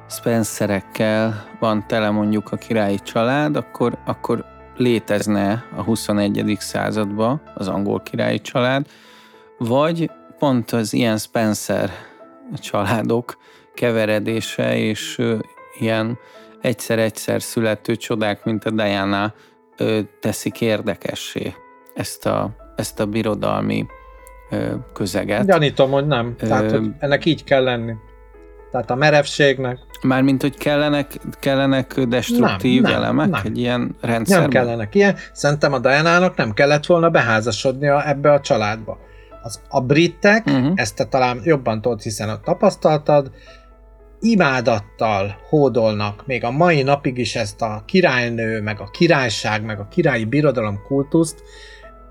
Spencerekkel 0.09 1.45
van 1.59 1.87
tele 1.87 2.09
mondjuk 2.09 2.51
a 2.51 2.55
királyi 2.55 2.99
család, 2.99 3.55
akkor, 3.55 3.97
akkor 4.05 4.45
létezne 4.75 5.65
a 5.75 5.81
21. 5.81 6.55
században 6.59 7.41
az 7.53 7.67
angol 7.67 8.01
királyi 8.01 8.41
család, 8.41 8.85
vagy 9.57 10.11
pont 10.39 10.71
az 10.71 10.93
ilyen 10.93 11.17
Spencer 11.17 11.89
családok 12.53 13.37
keveredése 13.73 14.77
és 14.77 15.21
ilyen 15.79 16.17
egyszer-egyszer 16.61 17.41
születő 17.41 17.95
csodák, 17.95 18.43
mint 18.43 18.65
a 18.65 18.71
Diana 18.71 19.33
teszik 20.19 20.61
érdekessé 20.61 21.53
ezt 21.93 22.25
a, 22.25 22.55
ezt 22.75 22.99
a 22.99 23.05
birodalmi 23.05 23.85
közeget. 24.93 25.45
Gyanítom, 25.45 25.91
hogy 25.91 26.07
nem. 26.07 26.35
Tehát, 26.35 26.71
hogy 26.71 26.89
ennek 26.99 27.25
így 27.25 27.43
kell 27.43 27.63
lenni. 27.63 27.93
Tehát 28.71 28.91
a 28.91 28.95
merevségnek. 28.95 29.79
Mármint, 30.01 30.41
hogy 30.41 30.57
kellenek, 30.57 31.19
kellenek 31.39 31.99
destruktív 31.99 32.81
nem, 32.81 32.91
nem, 32.91 33.01
elemek 33.01 33.29
nem. 33.29 33.41
egy 33.45 33.57
ilyen 33.57 33.95
rendszerben? 34.01 34.49
Nem 34.49 34.63
kellenek 34.63 34.95
ilyen. 34.95 35.15
Szerintem 35.33 35.73
a 35.73 35.79
Diana-nak 35.79 36.35
nem 36.35 36.53
kellett 36.53 36.85
volna 36.85 37.09
beházasodnia 37.09 38.07
ebbe 38.07 38.31
a 38.31 38.39
családba. 38.39 38.97
Az, 39.43 39.61
a 39.69 39.81
britek, 39.81 40.45
uh-huh. 40.45 40.71
ezt 40.75 40.95
te 40.95 41.05
talán 41.05 41.39
jobban 41.43 41.81
tudod, 41.81 42.01
hiszen 42.01 42.29
ott 42.29 42.43
tapasztaltad, 42.43 43.31
imádattal 44.19 45.37
hódolnak 45.49 46.25
még 46.25 46.43
a 46.43 46.51
mai 46.51 46.81
napig 46.81 47.17
is 47.17 47.35
ezt 47.35 47.61
a 47.61 47.83
királynő, 47.85 48.61
meg 48.61 48.79
a 48.79 48.89
királyság, 48.91 49.63
meg 49.63 49.79
a 49.79 49.87
királyi 49.87 50.25
birodalom 50.25 50.81
kultuszt, 50.87 51.43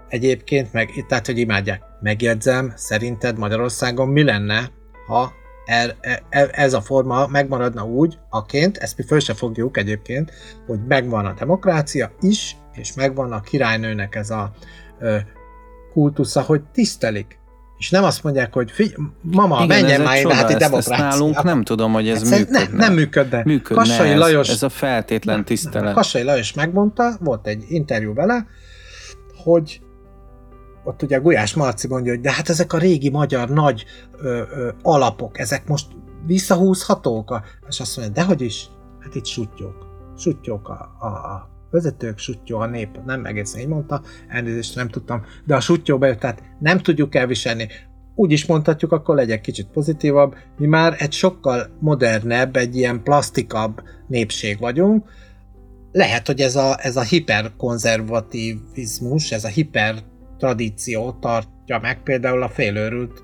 egyébként 0.08 0.72
meg, 0.72 1.04
tehát 1.08 1.26
hogy 1.26 1.38
imádják. 1.38 1.82
Megjegyzem, 2.00 2.72
szerinted 2.76 3.38
Magyarországon 3.38 4.08
mi 4.08 4.22
lenne, 4.22 4.70
ha 5.06 5.32
er, 5.66 5.96
er, 6.28 6.50
ez 6.52 6.72
a 6.72 6.80
forma 6.80 7.26
megmaradna 7.26 7.84
úgy, 7.84 8.18
aként, 8.30 8.76
ezt 8.76 8.96
mi 8.96 9.04
föl 9.04 9.20
se 9.20 9.34
fogjuk 9.34 9.76
egyébként, 9.76 10.32
hogy 10.66 10.78
megvan 10.88 11.26
a 11.26 11.32
demokrácia 11.32 12.12
is, 12.20 12.56
és 12.72 12.94
megvan 12.94 13.32
a 13.32 13.40
királynőnek 13.40 14.14
ez 14.14 14.30
a 14.30 14.52
ö, 14.98 15.16
kultusza, 15.92 16.40
hogy 16.40 16.62
tisztelik. 16.72 17.38
És 17.78 17.90
nem 17.90 18.04
azt 18.04 18.22
mondják, 18.22 18.52
hogy 18.52 18.70
figy, 18.70 18.94
mama, 19.20 19.64
Igen, 19.64 19.80
menjen 19.80 20.00
már 20.00 20.20
ide, 20.20 20.34
hát 20.34 20.50
itt 20.50 20.56
demokrácia. 20.56 20.94
Ezt 20.94 21.02
nálunk 21.02 21.42
nem 21.42 21.62
tudom, 21.62 21.92
hogy 21.92 22.08
ez 22.08 22.30
működne. 22.30 22.58
Nem, 22.58 22.76
nem 22.76 22.94
működne. 22.94 23.42
működne 23.44 23.82
Kassai 23.82 24.10
ez, 24.10 24.18
Lajos, 24.18 24.48
ez 24.48 24.62
a 24.62 24.68
feltétlen 24.68 25.44
tisztelet. 25.44 25.94
Kassai 25.94 26.22
Lajos 26.22 26.52
megmondta, 26.52 27.16
volt 27.20 27.46
egy 27.46 27.64
interjú 27.68 28.14
vele, 28.14 28.46
hogy 29.44 29.80
ott 30.86 31.02
ugye 31.02 31.18
Gulyás 31.18 31.54
Marci 31.54 31.88
mondja, 31.88 32.12
hogy 32.12 32.20
de 32.20 32.32
hát 32.32 32.48
ezek 32.48 32.72
a 32.72 32.78
régi 32.78 33.10
magyar 33.10 33.48
nagy 33.48 33.84
ö, 34.18 34.42
ö, 34.50 34.70
alapok, 34.82 35.38
ezek 35.38 35.68
most 35.68 35.86
visszahúzhatók? 36.26 37.40
És 37.68 37.80
azt 37.80 37.96
mondja, 37.96 38.14
dehogy 38.14 38.40
is, 38.40 38.68
hát 39.00 39.14
itt 39.14 39.26
sutyók. 39.26 39.86
Sutyók 40.16 40.68
a, 40.68 40.96
a, 40.98 41.06
a 41.06 41.50
vezetők, 41.70 42.18
sutyó 42.18 42.58
a 42.58 42.66
nép, 42.66 43.00
nem 43.04 43.24
egészen 43.24 43.60
így 43.60 43.68
mondta, 43.68 44.02
elnézést 44.28 44.74
nem 44.74 44.88
tudtam, 44.88 45.22
de 45.44 45.54
a 45.54 45.60
sutyó 45.60 45.98
bejött, 45.98 46.20
tehát 46.20 46.42
nem 46.58 46.78
tudjuk 46.78 47.14
elviselni. 47.14 47.68
Úgy 48.14 48.32
is 48.32 48.46
mondhatjuk, 48.46 48.92
akkor 48.92 49.14
legyek 49.14 49.40
kicsit 49.40 49.66
pozitívabb, 49.66 50.34
mi 50.58 50.66
már 50.66 50.94
egy 50.98 51.12
sokkal 51.12 51.76
modernebb, 51.80 52.56
egy 52.56 52.76
ilyen 52.76 53.02
plastikabb 53.02 53.82
népség 54.08 54.58
vagyunk, 54.58 55.04
lehet, 55.92 56.26
hogy 56.26 56.40
ez 56.40 56.56
a, 56.56 56.76
ez 56.78 56.96
a 56.96 57.02
hiperkonzervativizmus, 57.02 59.32
ez 59.32 59.44
a 59.44 59.48
hiper 59.48 59.94
tradíció 60.38 61.12
tartja 61.12 61.78
meg 61.78 62.02
például 62.02 62.42
a 62.42 62.48
félőrült 62.48 63.22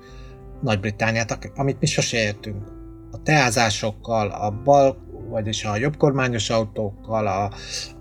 Nagy-Britániát, 0.61 1.51
amit 1.55 1.79
mi 1.79 1.85
sose 1.85 2.17
értünk. 2.17 2.63
A 3.11 3.21
teázásokkal, 3.23 4.29
a 4.29 4.51
bal, 4.63 4.97
vagyis 5.29 5.65
a 5.65 5.75
jobbkormányos 5.75 6.49
autókkal, 6.49 7.27
a, 7.27 7.43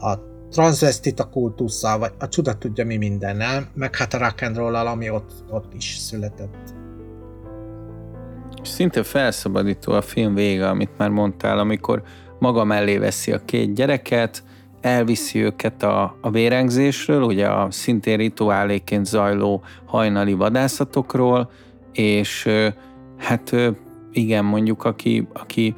a 0.06 0.18
transvestita 0.50 1.28
kultusszal, 1.28 1.98
vagy 1.98 2.12
a 2.18 2.28
csuda 2.28 2.58
tudja 2.58 2.86
mi 2.86 2.96
mindennel, 2.96 3.70
meg 3.74 3.96
hát 3.96 4.14
a 4.14 4.18
rock 4.18 4.42
and 4.42 4.56
roll 4.56 4.74
ami 4.74 5.10
ott, 5.10 5.32
ott 5.50 5.74
is 5.74 5.96
született. 5.96 6.74
Szinte 8.62 9.02
felszabadító 9.02 9.92
a 9.92 10.02
film 10.02 10.34
vége, 10.34 10.68
amit 10.68 10.98
már 10.98 11.08
mondtál, 11.08 11.58
amikor 11.58 12.02
maga 12.38 12.64
mellé 12.64 12.98
veszi 12.98 13.32
a 13.32 13.44
két 13.44 13.74
gyereket, 13.74 14.42
elviszi 14.82 15.42
őket 15.42 15.82
a, 15.82 16.16
a 16.20 16.30
vérengzésről, 16.30 17.22
ugye 17.22 17.46
a 17.46 17.70
szintén 17.70 18.16
rituáléként 18.16 19.06
zajló 19.06 19.62
hajnali 19.84 20.32
vadászatokról, 20.32 21.50
és 21.92 22.48
hát 23.16 23.56
igen, 24.12 24.44
mondjuk 24.44 24.84
aki, 24.84 25.28
aki 25.32 25.74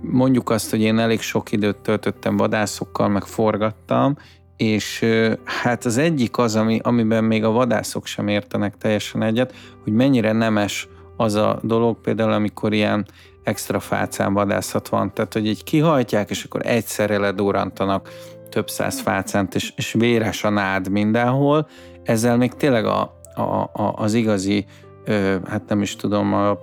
mondjuk 0.00 0.50
azt, 0.50 0.70
hogy 0.70 0.80
én 0.80 0.98
elég 0.98 1.20
sok 1.20 1.52
időt 1.52 1.76
töltöttem 1.76 2.36
vadászokkal, 2.36 3.08
meg 3.08 3.24
forgattam, 3.24 4.16
és 4.56 5.04
hát 5.44 5.84
az 5.84 5.98
egyik 5.98 6.38
az, 6.38 6.56
ami, 6.56 6.78
amiben 6.82 7.24
még 7.24 7.44
a 7.44 7.50
vadászok 7.50 8.06
sem 8.06 8.28
értenek 8.28 8.76
teljesen 8.78 9.22
egyet, 9.22 9.54
hogy 9.84 9.92
mennyire 9.92 10.32
nemes 10.32 10.88
az 11.16 11.34
a 11.34 11.60
dolog, 11.62 12.00
például 12.00 12.32
amikor 12.32 12.72
ilyen 12.72 13.06
extra 13.42 13.80
fácán 13.80 14.34
vadászat 14.34 14.88
van, 14.88 15.14
tehát 15.14 15.32
hogy 15.32 15.46
így 15.46 15.64
kihajtják, 15.64 16.30
és 16.30 16.44
akkor 16.44 16.60
egyszerre 16.66 17.18
ledórantanak 17.18 18.08
több 18.48 18.70
száz 18.70 19.00
fácánt, 19.00 19.54
és, 19.54 19.72
és 19.76 19.92
véres 19.92 20.44
a 20.44 20.50
nád 20.50 20.88
mindenhol, 20.88 21.68
ezzel 22.02 22.36
még 22.36 22.52
tényleg 22.52 22.84
a, 22.84 23.20
a, 23.34 23.42
a, 23.42 23.92
az 23.96 24.14
igazi, 24.14 24.64
ö, 25.04 25.36
hát 25.44 25.68
nem 25.68 25.82
is 25.82 25.96
tudom, 25.96 26.34
a 26.34 26.58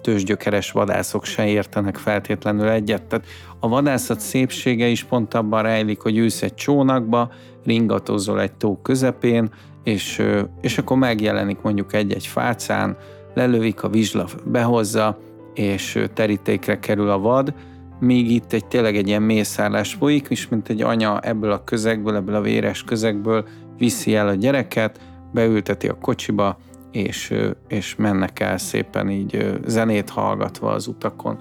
tőzsgyökeres 0.00 0.70
vadászok 0.70 1.24
se 1.24 1.46
értenek 1.46 1.96
feltétlenül 1.96 2.68
egyet. 2.68 3.02
Tehát 3.02 3.26
a 3.60 3.68
vadászat 3.68 4.20
szépsége 4.20 4.86
is 4.86 5.04
pont 5.04 5.34
abban 5.34 5.62
rejlik, 5.62 6.00
hogy 6.00 6.18
ülsz 6.18 6.42
egy 6.42 6.54
csónakba, 6.54 7.30
ringatozol 7.64 8.40
egy 8.40 8.52
tó 8.52 8.76
közepén, 8.82 9.50
és, 9.84 10.22
és 10.60 10.78
akkor 10.78 10.96
megjelenik 10.96 11.60
mondjuk 11.60 11.92
egy-egy 11.92 12.26
fácán, 12.26 12.96
lelövik, 13.34 13.82
a 13.82 13.88
vizsla 13.88 14.26
behozza, 14.44 15.18
és 15.54 16.04
terítékre 16.14 16.78
kerül 16.78 17.10
a 17.10 17.18
vad, 17.18 17.54
míg 18.00 18.30
itt 18.30 18.52
egy 18.52 18.66
tényleg 18.66 18.96
egy 18.96 19.08
ilyen 19.08 19.22
mészállás 19.22 19.94
folyik, 19.94 20.26
és 20.28 20.48
mint 20.48 20.68
egy 20.68 20.82
anya 20.82 21.20
ebből 21.20 21.50
a 21.50 21.64
közegből, 21.64 22.16
ebből 22.16 22.34
a 22.34 22.40
véres 22.40 22.84
közegből 22.84 23.46
viszi 23.78 24.14
el 24.14 24.28
a 24.28 24.34
gyereket, 24.34 25.00
beülteti 25.32 25.88
a 25.88 25.98
kocsiba, 25.98 26.58
és, 26.90 27.34
és 27.68 27.96
mennek 27.96 28.40
el 28.40 28.58
szépen 28.58 29.10
így 29.10 29.58
zenét 29.66 30.10
hallgatva 30.10 30.70
az 30.70 30.86
utakon. 30.86 31.38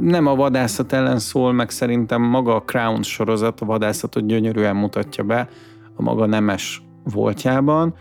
Nem 0.00 0.26
a 0.26 0.34
vadászat 0.34 0.92
ellen 0.92 1.18
szól, 1.18 1.52
meg 1.52 1.70
szerintem 1.70 2.22
maga 2.22 2.54
a 2.54 2.62
Crown 2.62 3.02
sorozat 3.02 3.60
a 3.60 3.64
vadászatot 3.64 4.26
gyönyörűen 4.26 4.76
mutatja 4.76 5.24
be 5.24 5.48
a 5.96 6.02
maga 6.02 6.26
nemes 6.26 6.82
voltjában, 7.04 7.94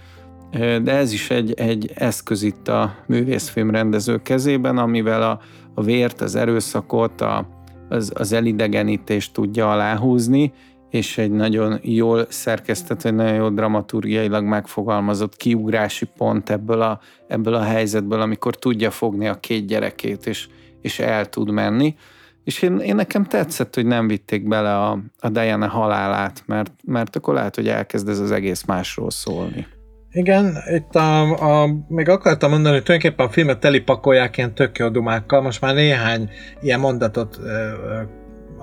de 0.59 0.91
ez 0.91 1.13
is 1.13 1.29
egy, 1.29 1.53
egy 1.53 1.91
eszköz 1.95 2.43
itt 2.43 2.67
a 2.67 2.95
művészfilm 3.07 3.69
rendező 3.69 4.21
kezében, 4.21 4.77
amivel 4.77 5.21
a, 5.21 5.39
a 5.73 5.83
vért, 5.83 6.21
az 6.21 6.35
erőszakot, 6.35 7.21
a, 7.21 7.47
az, 7.89 8.11
az 8.15 8.33
elidegenítést 8.33 9.33
tudja 9.33 9.71
aláhúzni, 9.71 10.53
és 10.89 11.17
egy 11.17 11.31
nagyon 11.31 11.79
jól 11.81 12.25
szerkesztett, 12.29 13.03
egy 13.03 13.13
nagyon 13.13 13.33
jó 13.33 13.49
dramaturgiailag 13.49 14.43
megfogalmazott 14.43 15.35
kiugrási 15.35 16.05
pont 16.17 16.49
ebből 16.49 16.81
a, 16.81 16.99
ebből 17.27 17.53
a 17.53 17.63
helyzetből, 17.63 18.21
amikor 18.21 18.55
tudja 18.55 18.91
fogni 18.91 19.27
a 19.27 19.39
két 19.39 19.65
gyerekét, 19.65 20.25
és, 20.25 20.47
és 20.81 20.99
el 20.99 21.29
tud 21.29 21.51
menni. 21.51 21.95
És 22.43 22.61
én, 22.61 22.77
én 22.77 22.95
nekem 22.95 23.23
tetszett, 23.23 23.75
hogy 23.75 23.85
nem 23.85 24.07
vitték 24.07 24.47
bele 24.47 24.77
a, 24.77 24.99
a 25.19 25.29
Diana 25.29 25.67
halálát, 25.67 26.43
mert, 26.45 26.71
mert 26.83 27.15
akkor 27.15 27.33
lehet, 27.33 27.55
hogy 27.55 27.67
elkezd 27.67 28.07
ez 28.07 28.19
az 28.19 28.31
egész 28.31 28.63
másról 28.63 29.11
szólni. 29.11 29.67
Igen, 30.13 30.57
itt 30.71 30.95
a, 30.95 31.21
a, 31.61 31.69
még 31.87 32.09
akartam 32.09 32.49
mondani, 32.49 32.75
hogy 32.75 32.83
tulajdonképpen 32.83 33.25
a 33.25 33.29
filmet 33.31 33.59
telipakolják 33.59 34.37
ilyen 34.37 34.53
tök 34.53 34.77
jó 34.77 34.89
dumákkal. 34.89 35.41
Most 35.41 35.61
már 35.61 35.73
néhány 35.73 36.29
ilyen 36.61 36.79
mondatot 36.79 37.39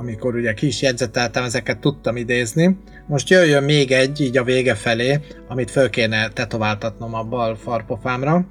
amikor 0.01 0.35
ugye 0.35 0.55
ki 0.55 0.67
is 0.67 0.83
jegyzeteltem, 0.83 1.45
ezeket 1.45 1.79
tudtam 1.79 2.17
idézni. 2.17 2.77
Most 3.07 3.31
jöjjön 3.31 3.65
még 3.65 3.91
egy, 3.91 4.21
így 4.21 4.37
a 4.37 4.45
vége 4.45 4.75
felé, 4.75 5.21
amit 5.49 5.71
föl 5.71 5.91
kéne 5.91 6.29
tetováltatnom 6.29 7.15
a 7.15 7.23
bal 7.23 7.57
farpofámra. 7.57 8.47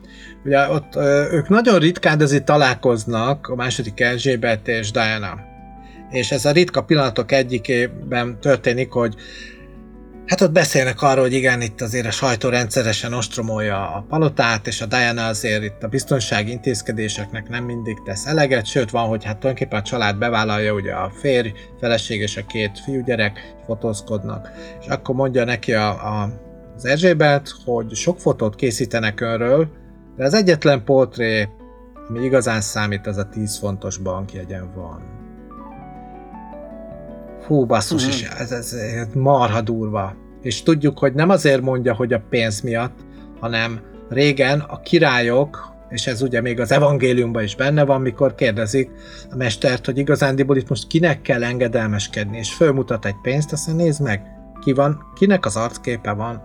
Ugye 0.46 0.68
ott 0.68 0.96
ők 1.32 1.50
nagyon 1.50 1.80
ritkán, 1.80 2.22
azért 2.22 2.46
találkoznak 2.46 3.48
a 3.48 3.56
második 3.56 4.00
Erzsébet 4.00 4.68
és 4.68 4.92
Diana. 4.92 5.40
És 6.10 6.32
ez 6.32 6.46
a 6.46 6.52
ritka 6.52 6.84
pillanatok 6.84 7.32
egyikében 7.32 8.38
történik, 8.40 8.92
hogy 8.92 9.16
Hát 10.30 10.42
ott 10.42 10.52
beszélnek 10.52 11.02
arról, 11.02 11.24
hogy 11.24 11.34
igen, 11.34 11.62
itt 11.62 11.82
azért 11.82 12.06
a 12.06 12.12
sajtó 12.12 12.50
rendszeresen 12.50 13.14
ostromolja 13.14 13.96
a 13.96 14.06
palotát, 14.10 14.68
és 14.68 14.82
a 14.82 14.86
Diana 14.86 15.26
azért 15.26 15.64
itt 15.64 15.84
a 15.84 15.88
biztonsági 15.88 16.52
intézkedéseknek 16.52 17.50
nem 17.50 17.64
mindig 17.64 18.02
tesz 18.06 18.26
eleget, 18.26 18.66
sőt 18.66 18.90
van, 18.90 19.08
hogy 19.08 19.24
hát 19.24 19.38
tulajdonképpen 19.38 19.80
a 19.80 19.84
család 19.84 20.18
bevállalja, 20.18 20.74
ugye 20.74 20.94
a 20.94 21.12
férj, 21.20 21.52
feleség 21.80 22.22
és 22.22 22.38
a 22.38 22.46
két 22.46 22.80
fiúgyerek 22.80 23.56
fotózkodnak. 23.66 24.50
És 24.82 24.88
akkor 24.88 25.16
mondja 25.16 25.44
neki 25.44 25.74
a, 25.74 25.90
a, 25.90 26.30
az 26.76 26.86
Erzsébet, 26.86 27.50
hogy 27.66 27.96
sok 27.96 28.20
fotót 28.20 28.56
készítenek 28.56 29.22
önről, 29.22 29.68
de 30.16 30.24
az 30.24 30.34
egyetlen 30.34 30.84
portré, 30.84 31.50
ami 32.10 32.24
igazán 32.24 32.62
számít, 32.62 33.08
az 33.08 33.18
a 33.18 33.30
10 33.30 33.58
fontos 33.58 33.98
bankjegyen 33.98 34.74
van. 34.76 35.19
Hú, 37.50 37.66
basszus, 37.66 38.06
mm. 38.06 38.10
is, 38.10 38.24
ez, 38.24 38.52
ez, 38.52 38.74
ez 38.74 39.08
marha 39.14 39.62
durva. 39.62 40.16
És 40.42 40.64
tudjuk, 40.64 41.00
hogy 41.00 41.14
nem 41.14 41.30
azért 41.30 41.62
mondja, 41.62 41.94
hogy 41.94 42.14
a 42.14 42.24
pénz 42.30 42.62
miatt, 42.62 43.00
hanem 43.40 43.80
régen 44.10 44.60
a 44.60 44.80
királyok, 44.80 45.74
és 45.90 46.08
ez 46.08 46.22
ugye 46.22 46.42
még 46.42 46.60
az 46.60 46.72
evangéliumban 46.72 47.44
is 47.44 47.56
benne 47.56 47.86
van, 47.86 48.02
mikor 48.02 48.36
kérdezik 48.36 48.92
a 49.32 49.36
mestert, 49.36 49.86
hogy 49.86 49.98
igazándiból 49.98 50.58
itt 50.58 50.70
most 50.70 50.88
kinek 50.88 51.22
kell 51.22 51.44
engedelmeskedni, 51.44 52.38
és 52.38 52.54
fölmutat 52.54 53.06
egy 53.06 53.22
pénzt, 53.22 53.52
azt 53.52 53.68
mondja, 53.68 53.86
nézd 53.86 54.02
meg, 54.02 54.22
ki 54.62 54.74
van, 54.74 55.04
kinek 55.16 55.46
az 55.46 55.56
arcképe 55.56 56.12
van 56.12 56.36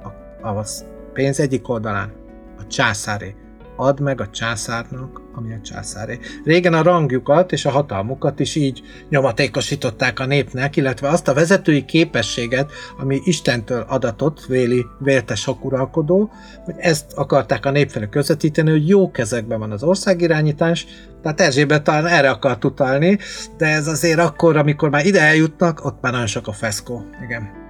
a, 0.42 0.48
a 0.48 0.64
pénz 1.12 1.40
egyik 1.40 1.68
oldalán, 1.68 2.12
a 2.58 2.66
császáré 2.66 3.34
add 3.76 4.02
meg 4.02 4.20
a 4.20 4.30
császárnak, 4.30 5.20
ami 5.34 5.52
a 5.52 5.60
császáré. 5.60 6.18
Régen 6.44 6.74
a 6.74 6.82
rangjukat 6.82 7.52
és 7.52 7.64
a 7.64 7.70
hatalmukat 7.70 8.40
is 8.40 8.54
így 8.54 8.82
nyomatékosították 9.08 10.20
a 10.20 10.26
népnek, 10.26 10.76
illetve 10.76 11.08
azt 11.08 11.28
a 11.28 11.34
vezetői 11.34 11.84
képességet, 11.84 12.72
ami 12.98 13.20
Istentől 13.24 13.84
adatott, 13.88 14.46
véli 14.46 14.86
vélte 14.98 15.34
sok 15.34 15.64
uralkodó, 15.64 16.30
hogy 16.64 16.74
ezt 16.78 17.12
akarták 17.12 17.66
a 17.66 17.70
nép 17.70 17.90
felé 17.90 18.08
közvetíteni, 18.10 18.70
hogy 18.70 18.88
jó 18.88 19.10
kezekben 19.10 19.58
van 19.58 19.70
az 19.70 19.82
országirányítás, 19.82 20.86
tehát 21.22 21.40
Erzsébet 21.40 21.82
talán 21.82 22.06
erre 22.06 22.30
akart 22.30 22.64
utalni, 22.64 23.18
de 23.56 23.66
ez 23.66 23.86
azért 23.86 24.18
akkor, 24.18 24.56
amikor 24.56 24.90
már 24.90 25.06
ide 25.06 25.20
eljutnak, 25.20 25.84
ott 25.84 26.00
már 26.00 26.12
nagyon 26.12 26.26
sok 26.26 26.46
a 26.46 26.52
feszkó. 26.52 27.04
Igen. 27.24 27.62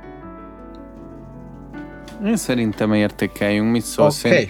Én 2.25 2.37
szerintem 2.37 2.93
értékeljünk, 2.93 3.71
mit 3.71 3.83
szólsz? 3.83 4.25
Okay. 4.25 4.38
Én 4.38 4.49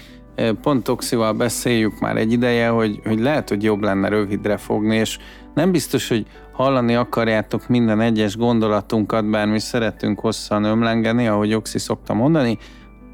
Pont 0.63 0.83
Toxival 0.83 1.33
beszéljük 1.33 2.01
már 2.01 2.17
egy 2.17 2.33
ideje, 2.33 2.69
hogy, 2.69 3.01
hogy 3.05 3.21
lehet, 3.21 3.49
hogy 3.49 3.63
jobb 3.63 3.83
lenne 3.83 4.09
rövidre 4.09 4.57
fogni, 4.57 4.97
és 4.97 5.19
nem 5.55 5.73
biztos, 5.73 6.09
hogy 6.09 6.27
hallani 6.53 6.95
akarjátok 6.95 7.69
minden 7.69 8.01
egyes 8.01 8.37
gondolatunkat, 8.37 9.31
bár 9.31 9.47
mi 9.47 9.59
szeretünk 9.59 10.21
hosszan 10.21 10.65
ömlengeni, 10.65 11.27
ahogy 11.27 11.55
Oxi 11.55 11.79
szokta 11.79 12.15
mondani. 12.15 12.59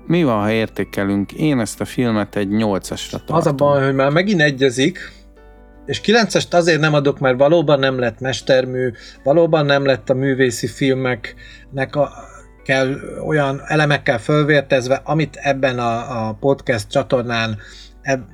Mi 0.06 0.24
van, 0.24 0.40
ha 0.40 0.50
értékelünk? 0.50 1.32
Én 1.32 1.60
ezt 1.60 1.80
a 1.80 1.84
filmet 1.84 2.36
egy 2.36 2.48
nyolcasra 2.48 3.18
tartom. 3.18 3.36
Az 3.36 3.46
a 3.46 3.52
baj, 3.52 3.84
hogy 3.84 3.94
már 3.94 4.10
megint 4.10 4.40
egyezik, 4.40 4.98
és 5.86 6.00
9-est 6.04 6.50
azért 6.50 6.80
nem 6.80 6.94
adok, 6.94 7.18
mert 7.18 7.38
valóban 7.38 7.78
nem 7.78 7.98
lett 7.98 8.20
mestermű, 8.20 8.90
valóban 9.24 9.66
nem 9.66 9.84
lett 9.84 10.10
a 10.10 10.14
művészi 10.14 10.66
filmeknek 10.66 11.96
a, 11.96 12.10
kell, 12.64 12.96
olyan 13.26 13.62
elemekkel 13.66 14.18
fölvértezve, 14.18 15.00
amit 15.04 15.36
ebben 15.36 15.78
a, 15.78 16.28
a 16.28 16.32
podcast 16.32 16.88
csatornán 16.88 17.58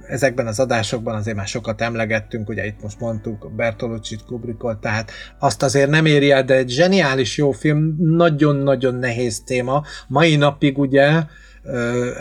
ezekben 0.08 0.46
az 0.46 0.60
adásokban 0.60 1.14
azért 1.14 1.36
már 1.36 1.46
sokat 1.46 1.80
emlegettünk, 1.80 2.48
ugye 2.48 2.66
itt 2.66 2.82
most 2.82 3.00
mondtuk 3.00 3.52
Bertolucci-t, 3.56 4.24
Kubrickot, 4.24 4.80
tehát 4.80 5.10
azt 5.38 5.62
azért 5.62 5.90
nem 5.90 6.06
éri 6.06 6.30
el, 6.30 6.44
de 6.44 6.54
egy 6.54 6.68
zseniális 6.68 7.36
jó 7.36 7.50
film, 7.50 7.96
nagyon-nagyon 7.98 8.94
nehéz 8.94 9.42
téma. 9.44 9.84
Mai 10.08 10.36
napig 10.36 10.78
ugye 10.78 11.22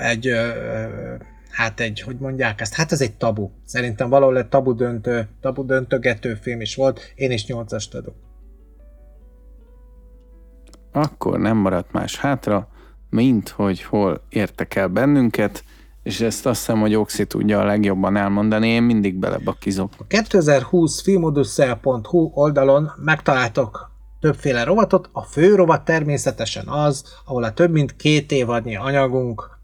egy 0.01 0.29
hát 1.49 1.79
egy, 1.79 2.01
hogy 2.01 2.15
mondják 2.19 2.61
ezt, 2.61 2.73
hát 2.73 2.91
ez 2.91 3.01
egy 3.01 3.13
tabu. 3.13 3.49
Szerintem 3.65 4.09
valahol 4.09 4.37
egy 4.37 4.47
tabu 4.47 4.73
döntő, 4.73 5.27
tabu 5.41 5.65
döntögető 5.65 6.37
film 6.41 6.61
is 6.61 6.75
volt, 6.75 7.13
én 7.15 7.31
is 7.31 7.45
nyolcast 7.45 7.95
adok 7.95 8.24
akkor 10.95 11.39
nem 11.39 11.57
maradt 11.57 11.91
más 11.91 12.17
hátra, 12.17 12.67
mint 13.09 13.49
hogy 13.49 13.83
hol 13.83 14.21
értek 14.29 14.75
el 14.75 14.87
bennünket, 14.87 15.63
és 16.03 16.21
ezt 16.21 16.45
azt 16.45 16.59
hiszem, 16.59 16.79
hogy 16.79 16.95
Oxi 16.95 17.25
tudja 17.25 17.59
a 17.59 17.65
legjobban 17.65 18.15
elmondani, 18.15 18.67
én 18.67 18.83
mindig 18.83 19.15
belebakizok. 19.15 19.91
A 19.97 20.07
2020 20.07 21.01
filmodusszel.hu 21.01 22.31
oldalon 22.33 22.91
megtaláltok 23.03 23.91
többféle 24.19 24.63
rovatot, 24.63 25.09
a 25.11 25.21
fő 25.21 25.55
rovat 25.55 25.85
természetesen 25.85 26.67
az, 26.67 27.03
ahol 27.25 27.43
a 27.43 27.53
több 27.53 27.71
mint 27.71 27.95
két 27.95 28.31
évadnyi 28.31 28.75
anyagunk 28.75 29.54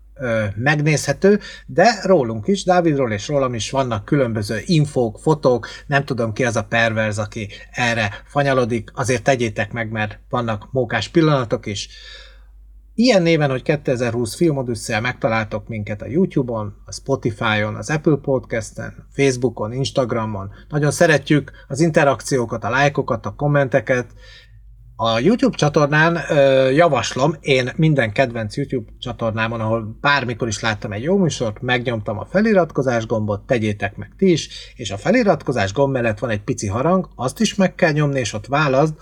megnézhető, 0.55 1.39
de 1.65 1.99
rólunk 2.03 2.47
is, 2.47 2.63
Dávidról 2.63 3.11
és 3.11 3.27
rólam 3.27 3.53
is 3.53 3.71
vannak 3.71 4.05
különböző 4.05 4.61
infók, 4.65 5.19
fotók, 5.19 5.67
nem 5.87 6.05
tudom 6.05 6.33
ki 6.33 6.45
az 6.45 6.55
a 6.55 6.63
perverz, 6.63 7.17
aki 7.17 7.49
erre 7.71 8.11
fanyalodik, 8.25 8.91
azért 8.93 9.23
tegyétek 9.23 9.71
meg, 9.71 9.91
mert 9.91 10.19
vannak 10.29 10.67
mókás 10.71 11.07
pillanatok 11.07 11.65
is. 11.65 11.89
Ilyen 12.95 13.21
néven, 13.21 13.49
hogy 13.49 13.61
2020 13.61 14.35
filmodüsszel 14.35 15.01
megtaláltok 15.01 15.67
minket 15.67 16.01
a 16.01 16.07
YouTube-on, 16.07 16.75
a 16.85 16.91
Spotify-on, 16.91 17.75
az 17.75 17.89
Apple 17.89 18.17
Podcast-en, 18.21 19.07
Facebookon, 19.11 19.73
Instagramon. 19.73 20.51
Nagyon 20.69 20.91
szeretjük 20.91 21.51
az 21.67 21.79
interakciókat, 21.79 22.63
a 22.63 22.69
lájkokat, 22.69 23.25
a 23.25 23.33
kommenteket, 23.35 24.13
A 25.03 25.19
YouTube 25.19 25.57
csatornán 25.57 26.19
javaslom, 26.73 27.35
én 27.39 27.71
minden 27.75 28.11
kedvenc 28.11 28.57
YouTube 28.57 28.91
csatornámon, 28.99 29.59
ahol 29.59 29.97
bármikor 30.01 30.47
is 30.47 30.59
láttam 30.59 30.91
egy 30.91 31.03
jó 31.03 31.17
műsort, 31.17 31.61
megnyomtam 31.61 32.17
a 32.17 32.25
feliratkozás 32.25 33.05
gombot, 33.05 33.45
tegyétek 33.45 33.95
meg 33.95 34.11
ti 34.17 34.31
is, 34.31 34.49
és 34.75 34.91
a 34.91 34.97
feliratkozás 34.97 35.73
gomb 35.73 35.93
mellett 35.93 36.19
van 36.19 36.29
egy 36.29 36.41
pici 36.41 36.67
harang, 36.67 37.09
azt 37.15 37.39
is 37.39 37.55
meg 37.55 37.75
kell 37.75 37.91
nyomni, 37.91 38.19
és 38.19 38.33
ott 38.33 38.45
válaszd 38.45 38.93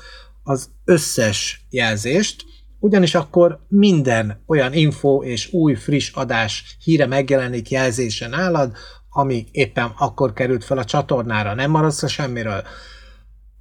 az 0.44 0.70
összes 0.86 1.66
jelzést, 1.70 2.46
ugyanis 2.80 3.16
akkor 3.16 3.60
minden 3.68 4.44
olyan 4.48 4.74
info 4.74 5.24
és 5.24 5.54
új 5.54 5.74
friss 5.74 6.12
adás 6.14 6.78
híre 6.84 7.06
megjelenik 7.06 7.70
jelzésen 7.70 8.30
nálad, 8.30 8.72
ami 9.10 9.46
éppen 9.52 9.92
akkor 9.98 10.34
került 10.34 10.64
fel 10.64 10.78
a 10.78 10.86
csatornára, 10.86 11.54
nem 11.54 11.72
maradsz 11.72 12.04
a 12.04 12.08
semmiről. 12.08 12.64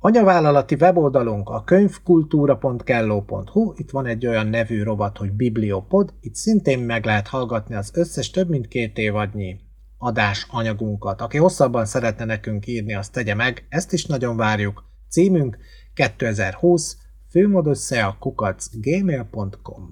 Anyavállalati 0.00 0.74
weboldalunk 0.74 1.48
a 1.48 1.64
könyvkultúra.kelló.hu, 1.64 3.72
itt 3.76 3.90
van 3.90 4.06
egy 4.06 4.26
olyan 4.26 4.46
nevű 4.46 4.82
rovat, 4.82 5.18
hogy 5.18 5.32
Bibliopod, 5.32 6.14
itt 6.20 6.34
szintén 6.34 6.78
meg 6.78 7.04
lehet 7.04 7.28
hallgatni 7.28 7.74
az 7.74 7.90
összes 7.94 8.30
több 8.30 8.48
mint 8.48 8.68
két 8.68 8.98
évadnyi 8.98 9.60
adás 9.98 10.46
anyagunkat. 10.50 11.20
Aki 11.20 11.36
hosszabban 11.36 11.84
szeretne 11.84 12.24
nekünk 12.24 12.66
írni, 12.66 12.94
azt 12.94 13.12
tegye 13.12 13.34
meg, 13.34 13.66
ezt 13.68 13.92
is 13.92 14.06
nagyon 14.06 14.36
várjuk. 14.36 14.84
Címünk 15.08 15.58
2020 15.94 16.96
főmodösszeakukacgmail.com 17.30 19.86